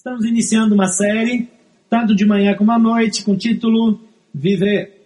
[0.00, 1.46] Estamos iniciando uma série,
[1.90, 4.00] tanto de manhã como à noite, com o título
[4.32, 4.98] Viver.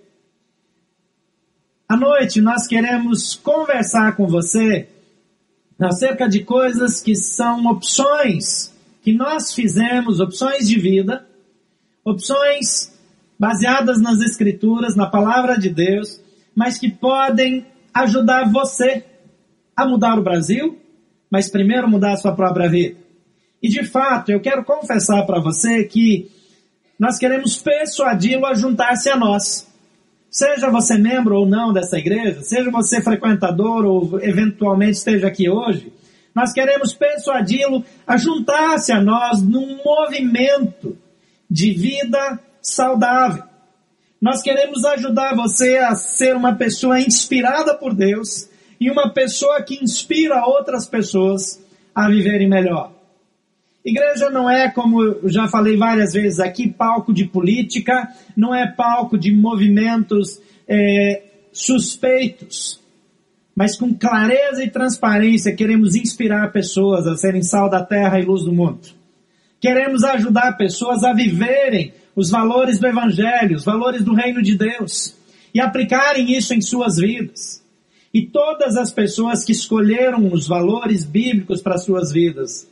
[1.88, 4.88] À noite nós queremos conversar com você
[5.80, 8.72] acerca de coisas que são opções
[9.02, 11.26] que nós fizemos, opções de vida,
[12.04, 12.96] opções
[13.36, 16.20] baseadas nas Escrituras, na Palavra de Deus,
[16.54, 19.04] mas que podem ajudar você
[19.74, 20.78] a mudar o Brasil,
[21.28, 23.03] mas primeiro mudar a sua própria vida.
[23.64, 26.30] E de fato, eu quero confessar para você que
[26.98, 29.66] nós queremos persuadi-lo a juntar-se a nós.
[30.30, 35.90] Seja você membro ou não dessa igreja, seja você frequentador ou eventualmente esteja aqui hoje,
[36.34, 40.98] nós queremos persuadi-lo a juntar-se a nós num movimento
[41.50, 43.44] de vida saudável.
[44.20, 48.46] Nós queremos ajudar você a ser uma pessoa inspirada por Deus
[48.78, 52.93] e uma pessoa que inspira outras pessoas a viverem melhor.
[53.84, 58.66] Igreja não é, como eu já falei várias vezes aqui, palco de política, não é
[58.66, 62.80] palco de movimentos é, suspeitos.
[63.54, 68.42] Mas com clareza e transparência queremos inspirar pessoas a serem sal da terra e luz
[68.42, 68.88] do mundo.
[69.60, 75.14] Queremos ajudar pessoas a viverem os valores do Evangelho, os valores do reino de Deus
[75.54, 77.62] e aplicarem isso em suas vidas.
[78.12, 82.66] E todas as pessoas que escolheram os valores bíblicos para suas vidas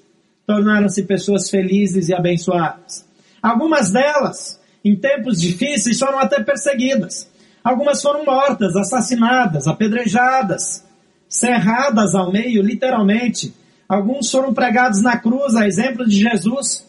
[0.46, 3.06] tornaram-se pessoas felizes e abençoadas.
[3.42, 7.30] Algumas delas, em tempos difíceis, foram até perseguidas.
[7.62, 10.84] Algumas foram mortas, assassinadas, apedrejadas,
[11.28, 13.54] cerradas ao meio, literalmente.
[13.88, 16.86] Alguns foram pregados na cruz, a exemplo de Jesus.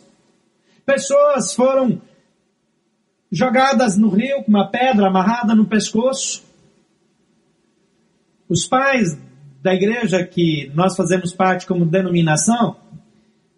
[0.85, 2.01] Pessoas foram
[3.31, 6.43] jogadas no rio com uma pedra amarrada no pescoço.
[8.49, 9.17] Os pais
[9.61, 12.75] da igreja que nós fazemos parte como denominação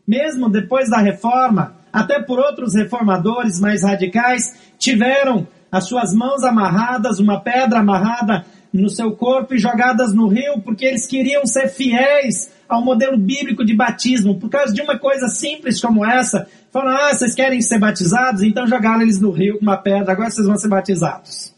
[0.07, 7.19] mesmo depois da reforma, até por outros reformadores mais radicais, tiveram as suas mãos amarradas,
[7.19, 12.51] uma pedra amarrada no seu corpo e jogadas no rio, porque eles queriam ser fiéis
[12.67, 14.39] ao modelo bíblico de batismo.
[14.39, 18.44] Por causa de uma coisa simples como essa, falaram: ah, vocês querem ser batizados?
[18.44, 21.53] Então jogaram eles no rio com uma pedra, agora vocês vão ser batizados.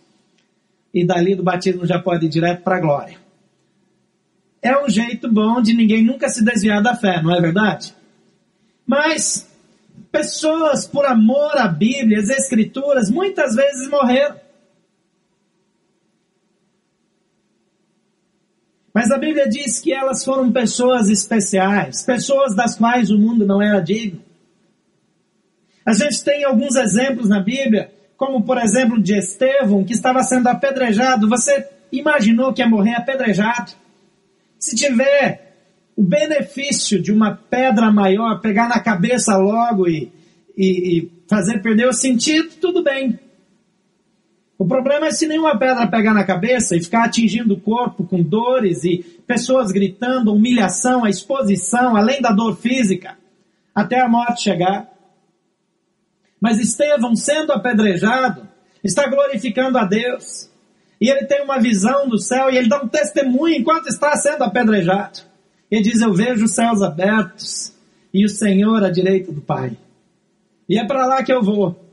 [0.94, 3.18] E dali do batismo já pode ir direto para a glória.
[4.62, 7.96] É um jeito bom de ninguém nunca se desviar da fé, não é verdade?
[8.88, 9.46] Mas
[10.10, 14.40] pessoas, por amor à Bíblia, às Escrituras, muitas vezes morreram.
[18.94, 23.62] Mas a Bíblia diz que elas foram pessoas especiais, pessoas das quais o mundo não
[23.62, 24.24] era digno.
[25.86, 30.48] A gente tem alguns exemplos na Bíblia, como por exemplo de Estevão, que estava sendo
[30.48, 31.30] apedrejado.
[31.30, 33.74] Você imaginou que ia morrer apedrejado?
[34.58, 35.47] Se tiver
[35.98, 40.12] o benefício de uma pedra maior pegar na cabeça logo e,
[40.56, 43.20] e, e fazer perder o sentido, tudo bem.
[44.60, 48.22] O problema é se nenhuma pedra pegar na cabeça e ficar atingindo o corpo com
[48.22, 53.18] dores e pessoas gritando, humilhação, a exposição, além da dor física,
[53.74, 54.88] até a morte chegar.
[56.40, 58.48] Mas Estevão, sendo apedrejado,
[58.84, 60.52] está glorificando a Deus.
[61.02, 64.44] E ele tem uma visão do céu e ele dá um testemunho enquanto está sendo
[64.44, 65.22] apedrejado.
[65.70, 67.74] Ele diz: Eu vejo os céus abertos
[68.14, 69.78] e o Senhor à direita do Pai.
[70.68, 71.88] E é para lá que eu vou.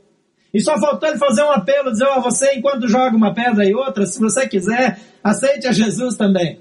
[0.53, 3.75] E só faltou ele fazer um apelo, dizer a você, enquanto joga uma pedra e
[3.75, 6.59] outra, se você quiser, aceite a Jesus também.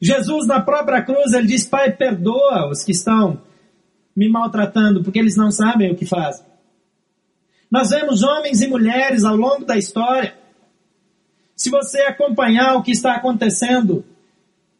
[0.00, 3.40] Jesus, na própria cruz, ele diz: Pai, perdoa os que estão
[4.14, 6.46] me maltratando, porque eles não sabem o que fazem.
[7.70, 10.34] Nós vemos homens e mulheres ao longo da história.
[11.54, 14.04] Se você acompanhar o que está acontecendo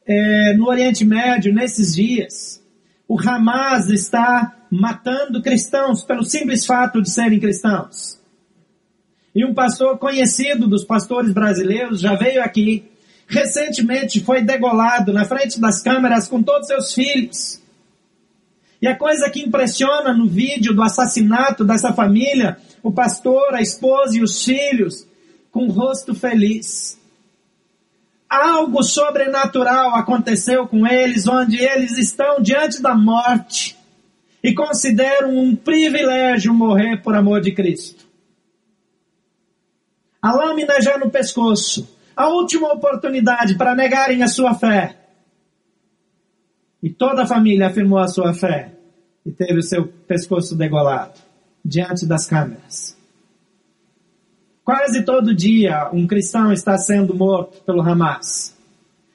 [0.09, 2.63] é, no Oriente Médio nesses dias.
[3.07, 8.19] O Hamas está matando cristãos pelo simples fato de serem cristãos.
[9.35, 12.85] E um pastor conhecido dos pastores brasileiros já veio aqui.
[13.27, 17.61] Recentemente foi degolado na frente das câmeras com todos seus filhos.
[18.81, 24.17] E a coisa que impressiona no vídeo do assassinato dessa família, o pastor, a esposa
[24.17, 25.07] e os filhos,
[25.51, 26.98] com o rosto feliz
[28.29, 33.77] algo sobrenatural aconteceu com eles, onde eles estão diante da morte
[34.43, 38.07] e consideram um privilégio morrer por amor de Cristo.
[40.21, 44.97] A lâmina já no pescoço, a última oportunidade para negarem a sua fé.
[46.83, 48.73] E toda a família afirmou a sua fé
[49.25, 51.21] e teve o seu pescoço degolado
[51.65, 52.98] diante das câmeras.
[54.69, 58.55] Quase todo dia um cristão está sendo morto pelo Hamas.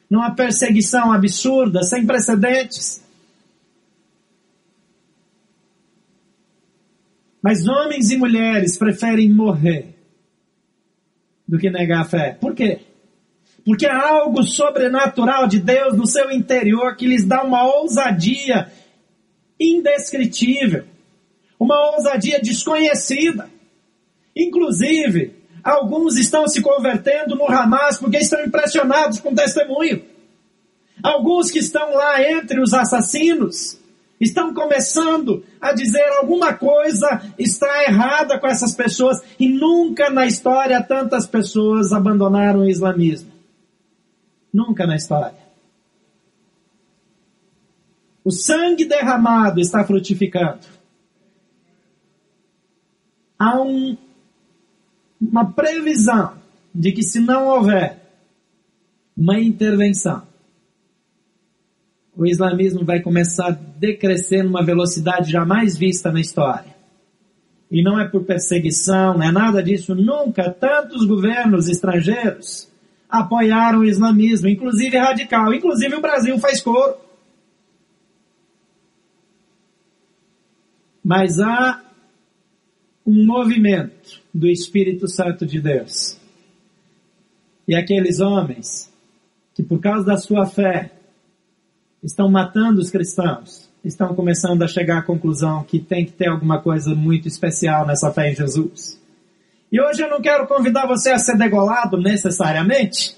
[0.10, 3.04] Numa perseguição absurda, sem precedentes.
[7.40, 9.94] Mas homens e mulheres preferem morrer
[11.48, 12.36] do que negar a fé.
[12.42, 12.80] Por quê?
[13.64, 18.72] Porque há algo sobrenatural de Deus no seu interior que lhes dá uma ousadia
[19.60, 20.86] indescritível,
[21.60, 23.52] uma ousadia desconhecida.
[24.36, 30.04] Inclusive, alguns estão se convertendo no Hamas porque estão impressionados com o testemunho.
[31.02, 33.80] Alguns que estão lá entre os assassinos
[34.20, 40.82] estão começando a dizer alguma coisa está errada com essas pessoas e nunca na história
[40.82, 43.32] tantas pessoas abandonaram o islamismo.
[44.54, 45.44] Nunca na história.
[48.24, 50.62] O sangue derramado está frutificando.
[53.38, 53.98] Há um,
[55.30, 56.34] uma previsão
[56.74, 58.02] de que se não houver
[59.16, 60.24] uma intervenção,
[62.16, 66.74] o islamismo vai começar a decrescer numa velocidade jamais vista na história.
[67.72, 69.96] E não é por perseguição, não é nada disso.
[69.96, 72.70] Nunca tantos governos estrangeiros
[73.10, 75.52] apoiaram o islamismo, inclusive radical.
[75.54, 76.98] Inclusive o Brasil faz coro.
[81.04, 81.82] Mas há
[83.06, 86.18] um movimento do Espírito Santo de Deus.
[87.68, 88.92] E aqueles homens
[89.54, 90.92] que, por causa da sua fé,
[92.02, 96.62] estão matando os cristãos, estão começando a chegar à conclusão que tem que ter alguma
[96.62, 99.02] coisa muito especial nessa fé em Jesus.
[99.72, 103.16] E hoje eu não quero convidar você a ser degolado necessariamente,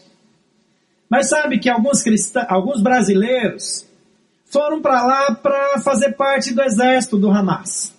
[1.09, 3.87] mas sabe que alguns, cristãos, alguns brasileiros
[4.45, 7.94] foram para lá para fazer parte do exército do Hamas.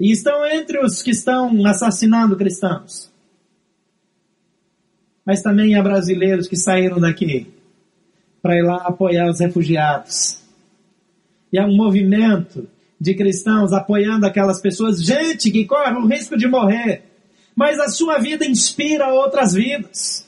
[0.00, 3.10] E estão entre os que estão assassinando cristãos.
[5.26, 7.52] Mas também há brasileiros que saíram daqui
[8.40, 10.38] para ir lá apoiar os refugiados.
[11.52, 12.66] E há um movimento
[12.98, 17.02] de cristãos apoiando aquelas pessoas, gente que corre o risco de morrer,
[17.54, 20.26] mas a sua vida inspira outras vidas.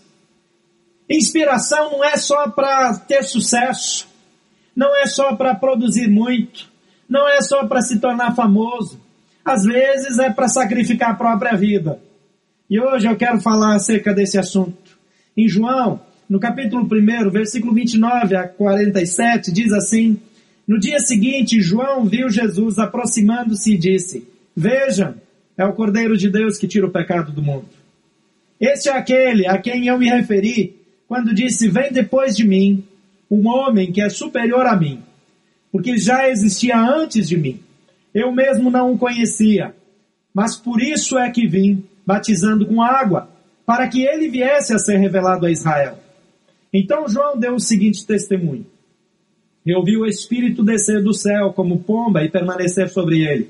[1.09, 4.07] Inspiração não é só para ter sucesso,
[4.77, 6.71] não é só para produzir muito,
[7.09, 9.01] não é só para se tornar famoso.
[9.45, 12.01] Às vezes é para sacrificar a própria vida.
[12.71, 14.99] E hoje eu quero falar acerca desse assunto.
[15.37, 20.19] Em João, no capítulo 1, versículo 29 a 47, diz assim:
[20.67, 25.15] No dia seguinte, João viu Jesus aproximando-se e disse: Vejam,
[25.57, 27.69] é o Cordeiro de Deus que tira o pecado do mundo.
[28.61, 30.77] Este é aquele a quem eu me referi
[31.09, 32.85] quando disse: Vem depois de mim
[33.31, 35.03] um homem que é superior a mim,
[35.71, 37.61] porque já existia antes de mim.
[38.15, 39.75] Eu mesmo não o conhecia,
[40.35, 43.29] mas por isso é que vim, batizando com água,
[43.65, 45.99] para que ele viesse a ser revelado a Israel.
[46.73, 48.67] Então João deu o seguinte testemunho.
[49.65, 53.49] Eu vi o Espírito descer do céu como pomba e permanecer sobre ele.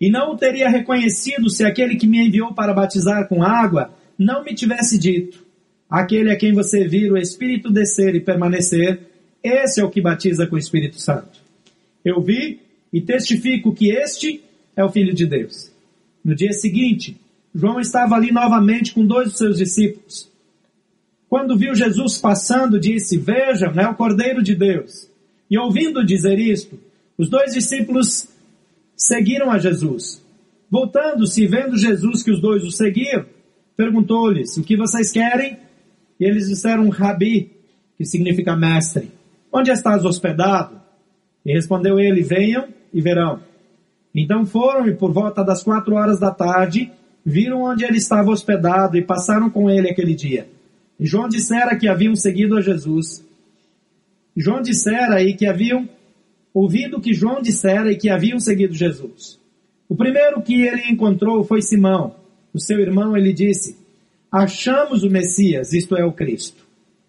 [0.00, 4.44] E não o teria reconhecido se aquele que me enviou para batizar com água não
[4.44, 5.44] me tivesse dito:
[5.88, 9.00] Aquele a quem você vir o Espírito descer e permanecer,
[9.42, 11.40] esse é o que batiza com o Espírito Santo.
[12.04, 12.60] Eu vi
[12.92, 14.42] e testifico que este
[14.76, 15.72] é o Filho de Deus.
[16.24, 17.16] No dia seguinte,
[17.54, 20.30] João estava ali novamente com dois de seus discípulos.
[21.28, 25.08] Quando viu Jesus passando, disse: Vejam, é o Cordeiro de Deus.
[25.50, 26.78] E ouvindo dizer isto,
[27.16, 28.28] os dois discípulos
[28.96, 30.22] seguiram a Jesus.
[30.70, 33.26] Voltando-se vendo Jesus que os dois o seguiam,
[33.76, 35.58] perguntou-lhes: O que vocês querem?
[36.20, 37.50] E eles disseram: Rabi,
[37.96, 39.10] que significa mestre.
[39.52, 40.80] Onde estás hospedado?
[41.44, 43.40] E respondeu ele: Venham e verão.
[44.14, 46.90] Então foram e por volta das quatro horas da tarde
[47.24, 50.48] viram onde ele estava hospedado e passaram com ele aquele dia.
[51.00, 53.24] João dissera que haviam seguido a Jesus.
[54.36, 55.88] João dissera aí que haviam
[56.52, 59.38] ouvido que João dissera e que haviam seguido Jesus.
[59.88, 62.14] O primeiro que ele encontrou foi Simão.
[62.52, 63.76] O seu irmão ele disse:
[64.30, 66.64] Achamos o Messias, isto é o Cristo.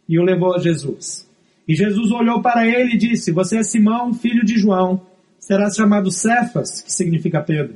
[0.08, 1.28] E o levou a Jesus.
[1.68, 5.02] E Jesus olhou para ele e disse: Você é Simão, filho de João.
[5.46, 7.76] Serás chamado Cefas, que significa Pedro.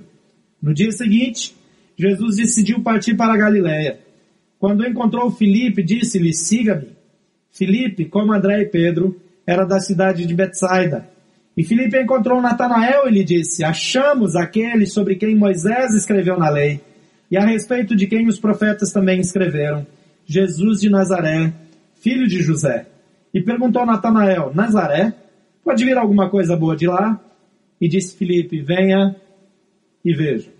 [0.62, 1.54] No dia seguinte,
[1.98, 4.00] Jesus decidiu partir para Galiléia.
[4.58, 6.96] Quando encontrou Filipe, disse-lhe: Siga-me.
[7.52, 11.10] Filipe, como André e Pedro, era da cidade de Betsaida.
[11.58, 16.80] E Filipe encontrou Natanael e lhe disse: Achamos aquele sobre quem Moisés escreveu na lei,
[17.30, 19.86] e a respeito de quem os profetas também escreveram,
[20.26, 21.52] Jesus de Nazaré,
[22.00, 22.88] filho de José.
[23.34, 25.14] E perguntou a Natanael: Nazaré?
[25.66, 27.22] Pode vir alguma coisa boa de lá?
[27.80, 29.16] E disse Filipe: Venha
[30.04, 30.52] e veja.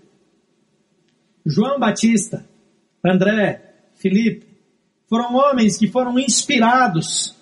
[1.44, 2.44] João Batista,
[3.04, 3.62] André,
[3.94, 4.46] Filipe,
[5.08, 7.34] foram homens que foram inspirados,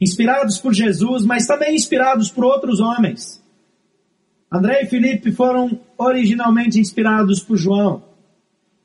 [0.00, 3.42] inspirados por Jesus, mas também inspirados por outros homens.
[4.52, 8.02] André e Felipe foram originalmente inspirados por João,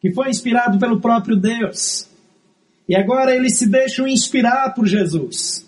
[0.01, 2.09] que foi inspirado pelo próprio Deus.
[2.87, 5.65] E agora eles se deixam inspirar por Jesus.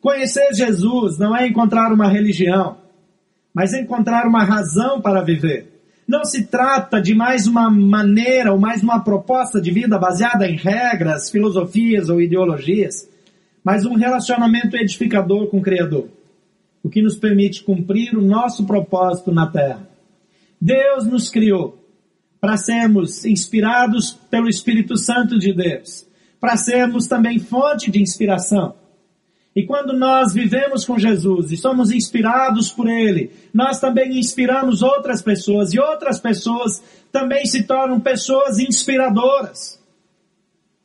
[0.00, 2.81] Conhecer Jesus não é encontrar uma religião,
[3.54, 5.72] mas encontrar uma razão para viver.
[6.06, 10.56] Não se trata de mais uma maneira ou mais uma proposta de vida baseada em
[10.56, 13.08] regras, filosofias ou ideologias,
[13.64, 16.08] mas um relacionamento edificador com o Criador,
[16.82, 19.88] o que nos permite cumprir o nosso propósito na Terra.
[20.60, 21.78] Deus nos criou
[22.40, 26.04] para sermos inspirados pelo Espírito Santo de Deus,
[26.40, 28.74] para sermos também fonte de inspiração.
[29.54, 35.20] E quando nós vivemos com Jesus e somos inspirados por Ele, nós também inspiramos outras
[35.20, 36.82] pessoas e outras pessoas
[37.12, 39.78] também se tornam pessoas inspiradoras.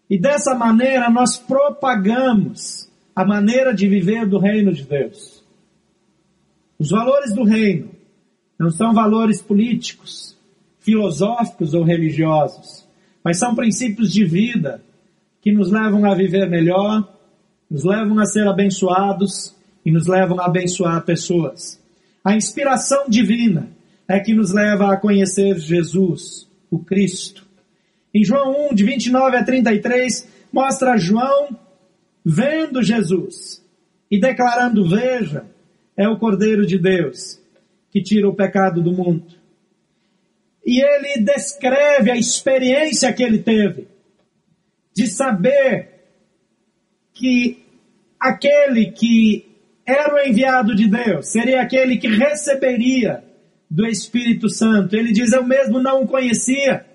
[0.09, 5.43] E dessa maneira nós propagamos a maneira de viver do reino de Deus.
[6.77, 7.89] Os valores do reino
[8.59, 10.37] não são valores políticos,
[10.79, 12.87] filosóficos ou religiosos,
[13.23, 14.81] mas são princípios de vida
[15.41, 17.07] que nos levam a viver melhor,
[17.69, 19.55] nos levam a ser abençoados
[19.85, 21.81] e nos levam a abençoar pessoas.
[22.23, 23.69] A inspiração divina
[24.07, 27.45] é que nos leva a conhecer Jesus, o Cristo.
[28.13, 31.57] Em João 1, de 29 a 33, mostra João
[32.23, 33.63] vendo Jesus
[34.09, 35.45] e declarando: Veja,
[35.95, 37.39] é o Cordeiro de Deus
[37.91, 39.37] que tira o pecado do mundo
[40.67, 43.87] e ele descreve a experiência que ele teve
[44.93, 45.96] de saber
[47.17, 47.65] que
[48.19, 49.45] aquele que
[49.85, 53.23] era o enviado de Deus seria aquele que receberia
[53.69, 54.95] do Espírito Santo.
[54.95, 56.85] Ele diz: Eu mesmo não o conhecia,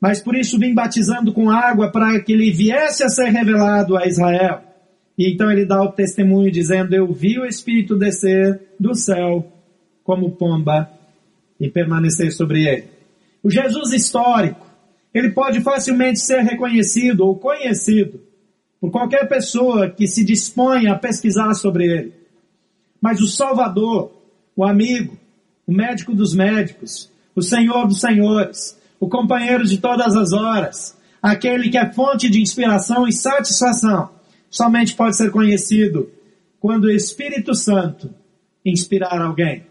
[0.00, 4.06] mas por isso vim batizando com água para que ele viesse a ser revelado a
[4.06, 4.62] Israel.
[5.18, 9.52] E então ele dá o testemunho dizendo: Eu vi o Espírito descer do céu
[10.02, 10.90] como pomba
[11.60, 12.84] e permanecer sobre ele.
[13.42, 14.65] O Jesus histórico,
[15.16, 18.20] ele pode facilmente ser reconhecido ou conhecido
[18.78, 22.12] por qualquer pessoa que se dispõe a pesquisar sobre ele.
[23.00, 24.12] Mas o Salvador,
[24.54, 25.16] o amigo,
[25.66, 31.70] o médico dos médicos, o Senhor dos senhores, o companheiro de todas as horas, aquele
[31.70, 34.10] que é fonte de inspiração e satisfação,
[34.50, 36.10] somente pode ser conhecido
[36.60, 38.10] quando o Espírito Santo
[38.62, 39.64] inspirar alguém.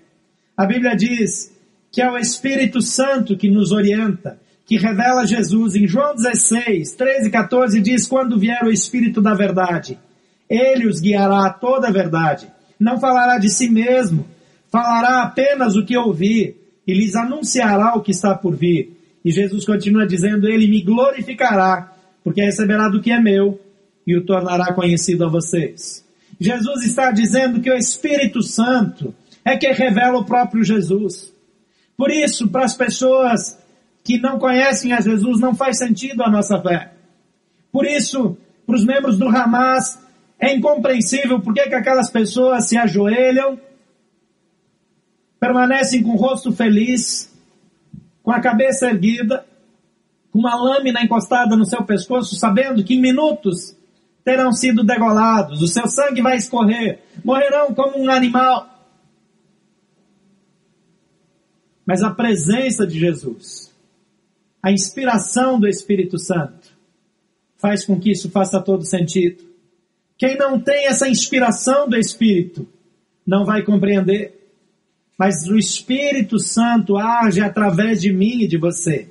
[0.58, 1.56] A Bíblia diz
[1.92, 5.76] que é o Espírito Santo que nos orienta, que revela Jesus.
[5.76, 9.98] Em João 16, 13 e 14 diz, quando vier o Espírito da verdade,
[10.50, 12.48] ele os guiará a toda a verdade.
[12.80, 14.28] Não falará de si mesmo,
[14.72, 18.98] falará apenas o que ouvir e lhes anunciará o que está por vir.
[19.24, 21.92] E Jesus continua dizendo, ele me glorificará,
[22.24, 23.60] porque receberá do que é meu
[24.06, 26.06] e o tornará conhecido a vocês.
[26.40, 31.34] Jesus está dizendo que o Espírito Santo é que revela o próprio Jesus.
[31.98, 33.58] Por isso, para as pessoas
[34.06, 36.94] que não conhecem a Jesus, não faz sentido a nossa fé.
[37.72, 40.00] Por isso, para os membros do Hamas,
[40.40, 43.60] é incompreensível por que aquelas pessoas se ajoelham,
[45.40, 47.34] permanecem com o rosto feliz,
[48.24, 49.46] com a cabeça erguida,
[50.32, 53.76] com uma lâmina encostada no seu pescoço, sabendo que em minutos
[54.24, 58.76] terão sido degolados, o seu sangue vai escorrer, morrerão como um animal.
[61.86, 63.72] mas a presença de Jesus,
[64.66, 66.76] a inspiração do Espírito Santo,
[67.56, 69.44] faz com que isso faça todo sentido.
[70.18, 72.68] Quem não tem essa inspiração do Espírito
[73.28, 74.34] não vai compreender,
[75.20, 79.08] mas o Espírito Santo age através de mim e de você.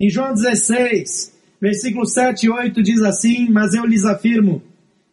[0.00, 4.60] Em João 16, versículo 7 e 8 diz assim: Mas eu lhes afirmo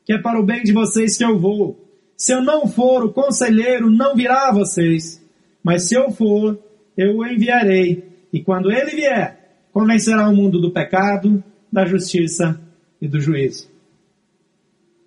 [0.03, 1.79] que é para o bem de vocês que eu vou.
[2.17, 5.23] Se eu não for, o conselheiro não virá a vocês,
[5.63, 6.59] mas se eu for,
[6.97, 8.03] eu o enviarei,
[8.33, 9.36] e quando ele vier,
[9.77, 12.59] convencerá o mundo do pecado, da justiça
[12.99, 13.69] e do juízo.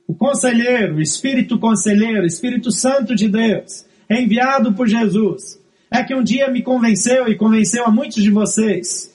[0.06, 5.60] O conselheiro, o Espírito Conselheiro, Espírito Santo de Deus, enviado por Jesus,
[5.90, 9.12] é que um dia me convenceu e convenceu a muitos de vocês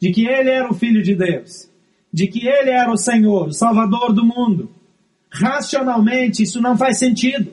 [0.00, 1.68] de que ele era o Filho de Deus,
[2.10, 4.70] de que ele era o Senhor, o Salvador do mundo.
[5.28, 7.52] Racionalmente, isso não faz sentido.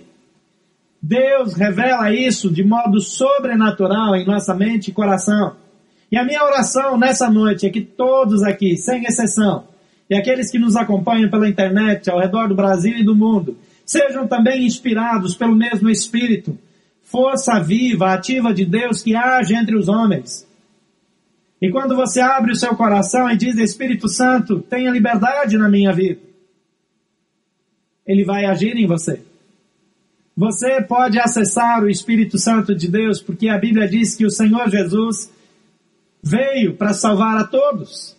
[1.01, 5.59] Deus revela isso de modo sobrenatural em nossa mente e coração.
[6.11, 9.65] E a minha oração nessa noite é que todos aqui, sem exceção,
[10.09, 14.27] e aqueles que nos acompanham pela internet ao redor do Brasil e do mundo, sejam
[14.27, 16.59] também inspirados pelo mesmo Espírito,
[17.01, 20.45] força viva, ativa de Deus que age entre os homens.
[21.61, 25.93] E quando você abre o seu coração e diz, Espírito Santo, tenha liberdade na minha
[25.93, 26.19] vida,
[28.05, 29.21] ele vai agir em você
[30.35, 34.69] Você pode acessar o Espírito Santo de Deus, porque a Bíblia diz que o Senhor
[34.69, 35.29] Jesus
[36.21, 38.15] veio para salvar a todos,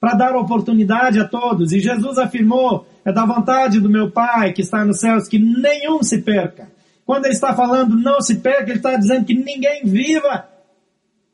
[0.00, 1.72] para dar oportunidade a todos.
[1.72, 6.02] E Jesus afirmou: é da vontade do meu Pai que está nos céus que nenhum
[6.02, 6.70] se perca.
[7.04, 10.48] Quando ele está falando não se perca, ele está dizendo que ninguém viva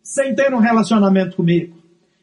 [0.03, 1.77] sem ter um relacionamento comigo.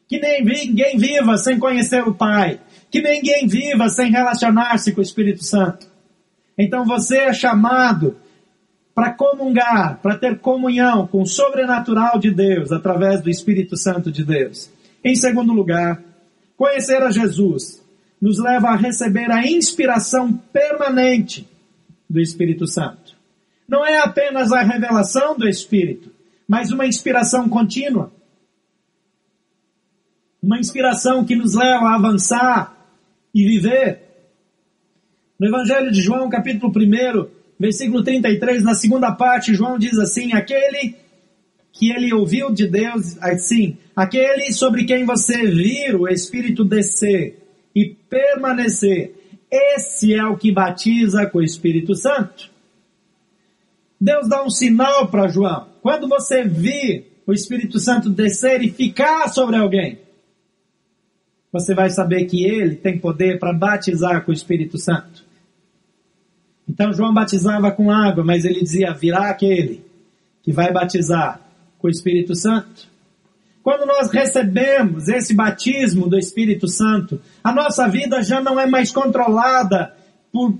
[0.08, 2.60] Que ninguém viva sem conhecer o Pai.
[2.90, 5.86] Que ninguém viva sem relacionar-se com o Espírito Santo.
[6.58, 8.16] Então você é chamado
[8.94, 14.24] para comungar, para ter comunhão com o sobrenatural de Deus através do Espírito Santo de
[14.24, 14.70] Deus.
[15.02, 16.00] Em segundo lugar,
[16.56, 17.82] conhecer a Jesus
[18.20, 21.46] nos leva a receber a inspiração permanente
[22.08, 23.14] do Espírito Santo.
[23.68, 26.10] Não é apenas a revelação do Espírito,
[26.46, 28.12] mas uma inspiração contínua.
[30.42, 32.76] Uma inspiração que nos leva a avançar
[33.34, 34.02] e viver.
[35.38, 37.26] No Evangelho de João, capítulo 1,
[37.58, 40.96] versículo 33, na segunda parte, João diz assim: Aquele
[41.72, 47.38] que ele ouviu de Deus, assim, aquele sobre quem você vir o Espírito descer
[47.74, 49.12] e permanecer,
[49.50, 52.50] esse é o que batiza com o Espírito Santo.
[54.00, 55.68] Deus dá um sinal para João.
[55.82, 59.98] Quando você vir o Espírito Santo descer e ficar sobre alguém,
[61.52, 65.23] você vai saber que ele tem poder para batizar com o Espírito Santo.
[66.68, 69.84] Então João batizava com água, mas ele dizia: virá aquele
[70.42, 71.40] que vai batizar
[71.78, 72.88] com o Espírito Santo.
[73.62, 78.92] Quando nós recebemos esse batismo do Espírito Santo, a nossa vida já não é mais
[78.92, 79.94] controlada
[80.30, 80.54] por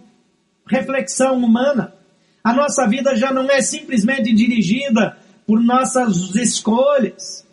[0.66, 1.92] reflexão humana.
[2.42, 7.46] A nossa vida já não é simplesmente dirigida por nossas escolhas,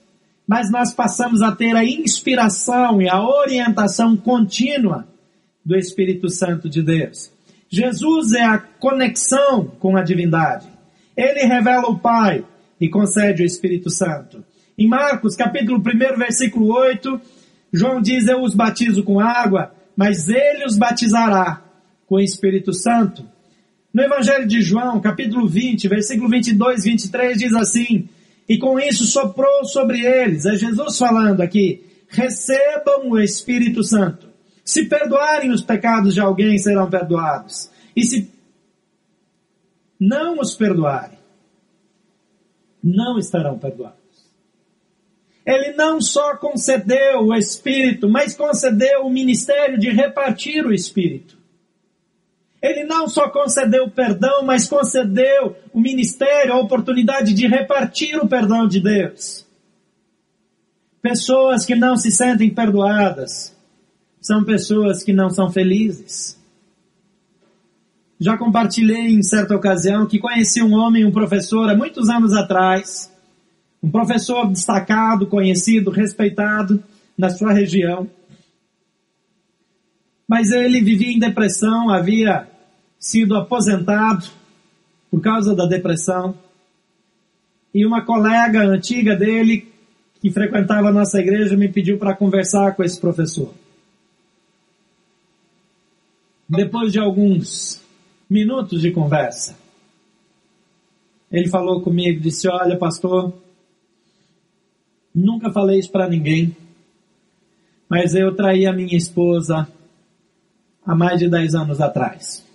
[0.47, 5.05] mas nós passamos a ter a inspiração e a orientação contínua
[5.65, 7.31] do Espírito Santo de Deus.
[7.73, 10.67] Jesus é a conexão com a divindade.
[11.15, 12.43] Ele revela o Pai
[12.79, 14.43] e concede o Espírito Santo.
[14.77, 17.21] Em Marcos, capítulo 1, versículo 8,
[17.71, 21.61] João diz: Eu os batizo com água, mas ele os batizará
[22.07, 23.25] com o Espírito Santo.
[23.93, 28.09] No Evangelho de João, capítulo 20, versículo 22 e 23, diz assim:
[28.49, 34.30] E com isso soprou sobre eles, é Jesus falando aqui, recebam o Espírito Santo.
[34.71, 37.69] Se perdoarem os pecados de alguém, serão perdoados.
[37.93, 38.31] E se
[39.99, 41.17] não os perdoarem,
[42.81, 43.99] não estarão perdoados.
[45.45, 51.37] Ele não só concedeu o Espírito, mas concedeu o ministério de repartir o Espírito.
[52.61, 58.25] Ele não só concedeu o perdão, mas concedeu o ministério, a oportunidade de repartir o
[58.25, 59.45] perdão de Deus.
[61.01, 63.59] Pessoas que não se sentem perdoadas
[64.21, 66.39] são pessoas que não são felizes.
[68.19, 73.11] Já compartilhei em certa ocasião que conheci um homem, um professor, há muitos anos atrás,
[73.81, 76.83] um professor destacado, conhecido, respeitado
[77.17, 78.07] na sua região.
[80.27, 82.47] Mas ele vivia em depressão, havia
[82.99, 84.27] sido aposentado
[85.09, 86.35] por causa da depressão.
[87.73, 89.67] E uma colega antiga dele,
[90.21, 93.51] que frequentava a nossa igreja, me pediu para conversar com esse professor.
[96.51, 97.81] Depois de alguns
[98.29, 99.57] minutos de conversa,
[101.31, 103.33] ele falou comigo, disse: Olha, pastor,
[105.15, 106.53] nunca falei isso para ninguém,
[107.87, 109.65] mas eu traí a minha esposa
[110.85, 112.45] há mais de 10 anos atrás.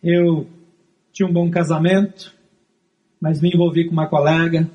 [0.00, 0.46] Eu
[1.12, 2.32] tinha um bom casamento,
[3.20, 4.70] mas me envolvi com uma colega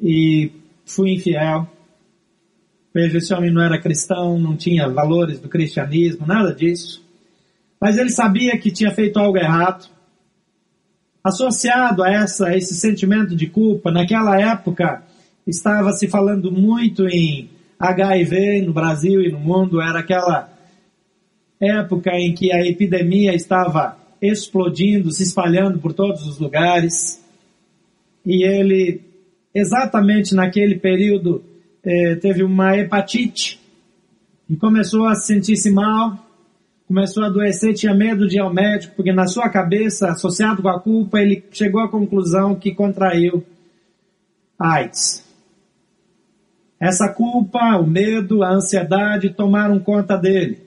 [0.00, 0.52] e
[0.86, 1.68] fui infiel.
[2.94, 7.04] Veja, esse homem não era cristão, não tinha valores do cristianismo, nada disso.
[7.80, 9.88] Mas ele sabia que tinha feito algo errado.
[11.24, 15.02] Associado a essa, esse sentimento de culpa, naquela época
[15.44, 20.48] estava se falando muito em HIV no Brasil e no mundo, era aquela
[21.60, 27.20] época em que a epidemia estava explodindo, se espalhando por todos os lugares.
[28.24, 29.00] E ele,
[29.52, 31.42] exatamente naquele período,
[31.84, 33.60] eh, teve uma hepatite
[34.48, 36.18] e começou a sentir-se mal,
[36.86, 40.68] começou a adoecer, tinha medo de ir ao médico, porque na sua cabeça, associado com
[40.68, 43.44] a culpa, ele chegou à conclusão que contraiu
[44.58, 45.24] AIDS.
[46.80, 50.62] Essa culpa, o medo, a ansiedade tomaram conta dele.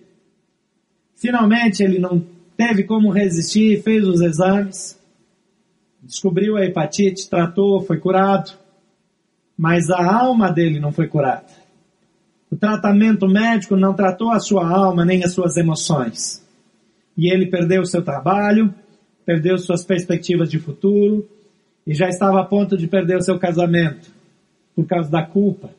[1.15, 2.23] Finalmente ele não
[2.55, 4.99] teve como resistir, fez os exames,
[6.01, 8.51] descobriu a hepatite, tratou, foi curado,
[9.57, 11.47] mas a alma dele não foi curada.
[12.51, 16.45] O tratamento médico não tratou a sua alma nem as suas emoções.
[17.17, 18.73] E ele perdeu seu trabalho,
[19.25, 21.27] perdeu suas perspectivas de futuro
[21.85, 24.09] e já estava a ponto de perder o seu casamento
[24.75, 25.71] por causa da culpa.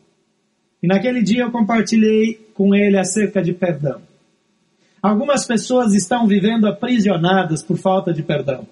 [0.82, 4.00] E naquele dia eu compartilhei com ele acerca de perdão.
[5.00, 8.66] Algumas pessoas estão vivendo aprisionadas por falta de perdão.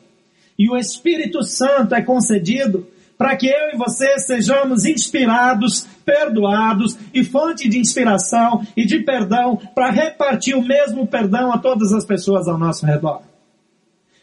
[0.59, 2.87] E o Espírito Santo é concedido
[3.19, 9.57] para que eu e você sejamos inspirados, perdoados e fonte de inspiração e de perdão
[9.75, 13.23] para repartir o mesmo perdão a todas as pessoas ao nosso redor.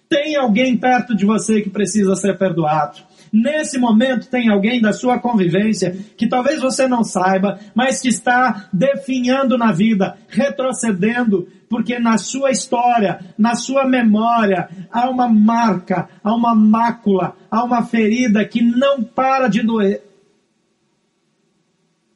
[0.08, 3.00] Tem alguém perto de você que precisa ser perdoado.
[3.34, 8.70] Nesse momento tem alguém da sua convivência que talvez você não saiba, mas que está
[8.72, 16.36] definhando na vida, retrocedendo, porque na sua história, na sua memória, há uma marca, há
[16.36, 20.04] uma mácula, há uma ferida que não para de doer.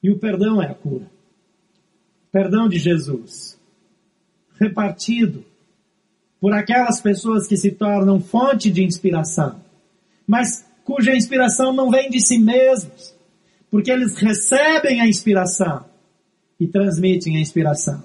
[0.04, 1.10] E o perdão é a cura.
[2.32, 3.60] Perdão de Jesus.
[4.60, 5.44] Repartido
[6.40, 9.60] por aquelas pessoas que se tornam fonte de inspiração,
[10.28, 13.14] mas cuja inspiração não vem de si mesmos,
[13.70, 15.84] porque eles recebem a inspiração
[16.58, 18.02] e transmitem a inspiração.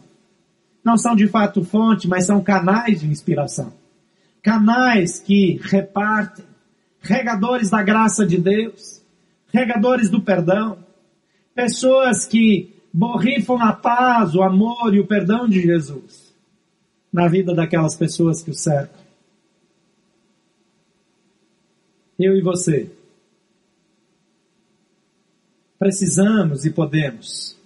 [0.85, 3.73] Não são de fato fonte, mas são canais de inspiração.
[4.43, 6.45] Canais que repartem,
[7.01, 9.01] regadores da graça de Deus,
[9.53, 10.79] regadores do perdão,
[11.55, 16.35] pessoas que borrifam a paz, o amor e o perdão de Jesus
[17.13, 19.02] na vida daquelas pessoas que o cercam.
[22.25, 22.89] Eu e você.
[25.77, 27.59] Precisamos e podemos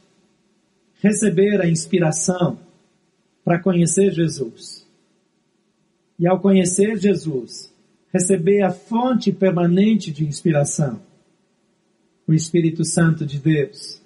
[1.03, 2.59] receber a inspiração
[3.45, 4.87] para conhecer Jesus.
[6.19, 7.71] E ao conhecer Jesus,
[8.11, 11.03] receber a fonte permanente de inspiração,
[12.27, 14.01] o Espírito Santo de Deus.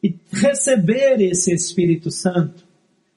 [0.00, 2.64] E receber esse Espírito Santo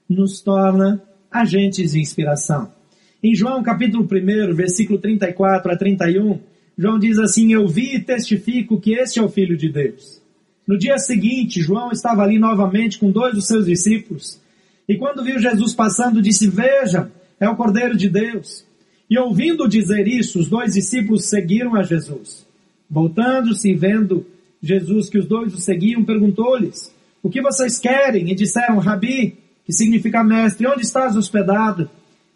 [0.09, 2.73] nos torna agentes de inspiração.
[3.21, 6.39] Em João capítulo 1, versículo 34 a 31,
[6.81, 10.19] João diz assim, eu vi e testifico que este é o Filho de Deus.
[10.65, 14.41] No dia seguinte, João estava ali novamente com dois dos seus discípulos,
[14.89, 18.65] e quando viu Jesus passando, disse, vejam, é o Cordeiro de Deus.
[19.07, 22.47] E ouvindo dizer isso, os dois discípulos seguiram a Jesus.
[22.89, 24.25] Voltando-se e vendo
[24.59, 26.91] Jesus que os dois o seguiam, perguntou-lhes,
[27.21, 28.31] o que vocês querem?
[28.31, 31.87] E disseram, Rabi, que significa mestre, onde estás hospedado?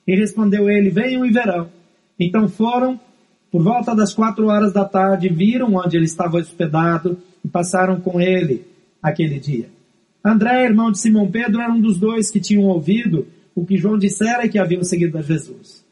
[0.05, 1.71] E respondeu ele, venham e verão.
[2.19, 2.99] Então foram,
[3.55, 8.19] por volta das quatro horas da tarde, viram onde ele estava hospedado e passaram com
[8.19, 8.67] ele
[9.01, 9.69] aquele dia.
[10.21, 13.97] André, irmão de Simão Pedro, era um dos dois que tinham ouvido o que João
[13.97, 15.85] dissera que haviam seguido a Jesus.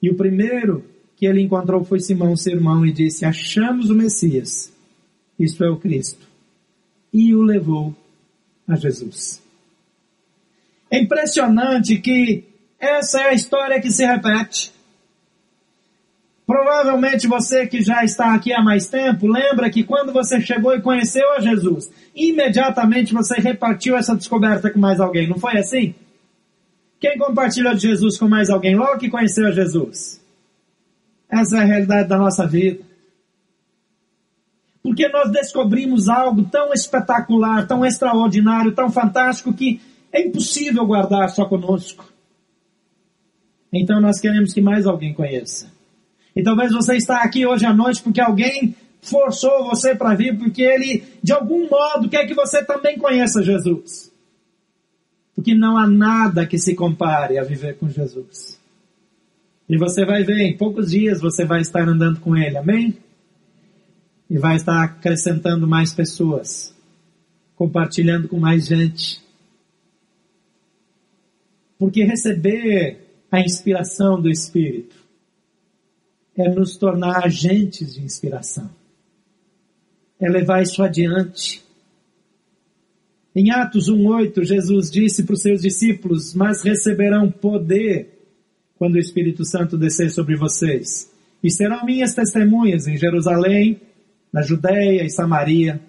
[0.00, 0.84] E o primeiro
[1.16, 4.72] que ele encontrou foi Simão, seu irmão, e disse, achamos o Messias,
[5.36, 6.28] isto é o Cristo.
[7.12, 7.92] E o levou
[8.68, 9.42] a Jesus.
[10.88, 12.44] É impressionante que
[12.78, 14.72] essa é a história que se repete.
[16.50, 20.82] Provavelmente você que já está aqui há mais tempo, lembra que quando você chegou e
[20.82, 25.94] conheceu a Jesus, imediatamente você repartiu essa descoberta com mais alguém, não foi assim?
[26.98, 30.20] Quem compartilhou de Jesus com mais alguém logo que conheceu a Jesus?
[31.30, 32.82] Essa é a realidade da nossa vida.
[34.82, 41.44] Porque nós descobrimos algo tão espetacular, tão extraordinário, tão fantástico que é impossível guardar só
[41.44, 42.12] conosco.
[43.72, 45.78] Então nós queremos que mais alguém conheça.
[46.34, 50.62] E talvez você está aqui hoje à noite porque alguém forçou você para vir, porque
[50.62, 54.12] ele, de algum modo, quer que você também conheça Jesus.
[55.34, 58.60] Porque não há nada que se compare a viver com Jesus.
[59.68, 62.98] E você vai ver, em poucos dias você vai estar andando com Ele, amém?
[64.28, 66.74] E vai estar acrescentando mais pessoas,
[67.56, 69.20] compartilhando com mais gente.
[71.78, 72.98] Porque receber
[73.30, 74.99] a inspiração do Espírito
[76.40, 78.70] é nos tornar agentes de inspiração.
[80.18, 81.62] É levar isso adiante.
[83.34, 88.18] Em Atos 1,8, Jesus disse para os seus discípulos, mas receberão poder
[88.76, 91.10] quando o Espírito Santo descer sobre vocês.
[91.42, 93.80] E serão minhas testemunhas em Jerusalém,
[94.32, 95.80] na Judéia e Samaria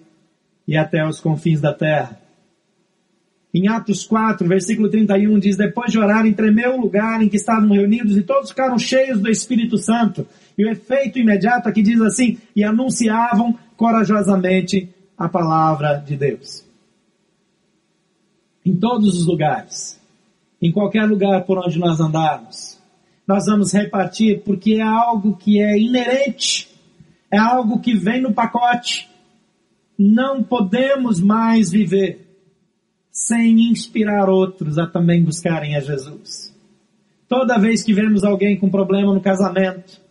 [0.66, 2.20] e até os confins da terra.
[3.54, 7.68] Em Atos 4, versículo 31 diz, depois de orarem, tremeu o lugar em que estavam
[7.70, 10.26] reunidos e todos ficaram cheios do Espírito Santo.
[10.56, 16.64] E o efeito imediato aqui diz assim, e anunciavam corajosamente a palavra de Deus.
[18.64, 20.00] Em todos os lugares,
[20.60, 22.80] em qualquer lugar por onde nós andarmos,
[23.26, 26.68] nós vamos repartir porque é algo que é inerente,
[27.30, 29.08] é algo que vem no pacote.
[29.98, 32.26] Não podemos mais viver
[33.10, 36.52] sem inspirar outros a também buscarem a Jesus.
[37.28, 40.01] Toda vez que vemos alguém com problema no casamento,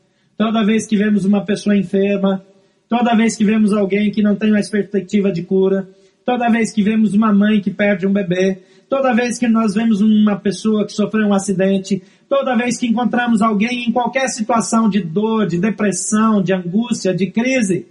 [0.41, 2.43] toda vez que vemos uma pessoa enferma,
[2.89, 5.87] toda vez que vemos alguém que não tem mais perspectiva de cura,
[6.25, 8.57] toda vez que vemos uma mãe que perde um bebê,
[8.89, 13.39] toda vez que nós vemos uma pessoa que sofreu um acidente, toda vez que encontramos
[13.39, 17.85] alguém em qualquer situação de dor, de depressão, de angústia, de crise,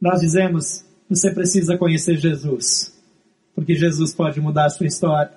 [0.00, 3.00] nós dizemos, você precisa conhecer Jesus,
[3.54, 5.30] porque Jesus pode mudar a sua história.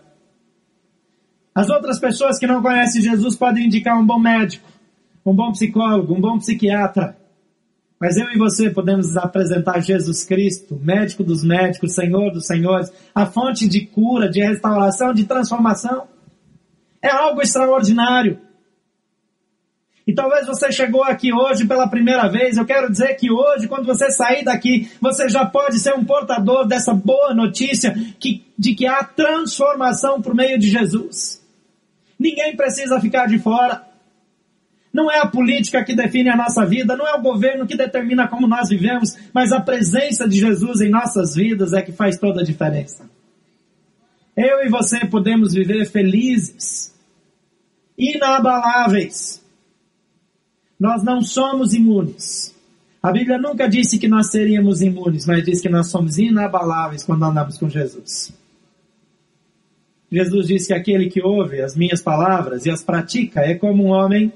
[1.54, 4.79] As outras pessoas que não conhecem Jesus podem indicar um bom médico,
[5.30, 7.16] um bom psicólogo, um bom psiquiatra,
[8.00, 13.26] mas eu e você podemos apresentar Jesus Cristo, médico dos médicos, Senhor dos senhores, a
[13.26, 16.08] fonte de cura, de restauração, de transformação.
[17.02, 18.40] É algo extraordinário.
[20.08, 22.58] E talvez você chegou aqui hoje pela primeira vez.
[22.58, 26.66] Eu quero dizer que hoje, quando você sair daqui, você já pode ser um portador
[26.66, 31.46] dessa boa notícia que, de que há transformação por meio de Jesus.
[32.18, 33.89] Ninguém precisa ficar de fora.
[34.92, 38.28] Não é a política que define a nossa vida, não é o governo que determina
[38.28, 42.42] como nós vivemos, mas a presença de Jesus em nossas vidas é que faz toda
[42.42, 43.08] a diferença.
[44.36, 46.96] Eu e você podemos viver felizes,
[47.98, 49.44] inabaláveis.
[50.80, 52.56] Nós não somos imunes.
[53.04, 57.24] A Bíblia nunca disse que nós seríamos imunes, mas diz que nós somos inabaláveis quando
[57.24, 58.34] andamos com Jesus.
[60.12, 63.90] Jesus disse que aquele que ouve as minhas palavras e as pratica é como um
[63.90, 64.34] homem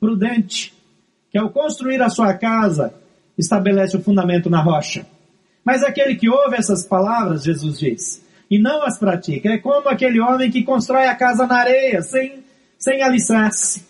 [0.00, 0.74] prudente,
[1.30, 2.94] que ao construir a sua casa,
[3.36, 5.06] estabelece o fundamento na rocha.
[5.64, 10.20] Mas aquele que ouve essas palavras, Jesus diz, e não as pratica, é como aquele
[10.20, 12.44] homem que constrói a casa na areia, sem,
[12.78, 13.84] sem alicerce.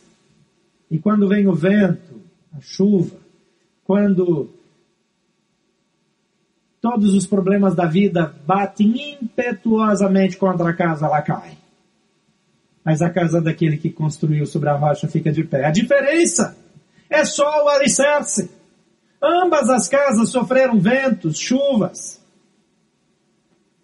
[0.91, 2.23] E quando vem o vento,
[2.57, 3.17] a chuva,
[3.83, 4.51] quando
[6.81, 11.64] todos os problemas da vida batem impetuosamente contra a casa, ela cai
[12.85, 15.65] mas a casa daquele que construiu sobre a rocha fica de pé.
[15.65, 16.57] A diferença
[17.09, 18.51] é só o alicerce.
[19.23, 22.23] Ambas as casas sofreram ventos, chuvas.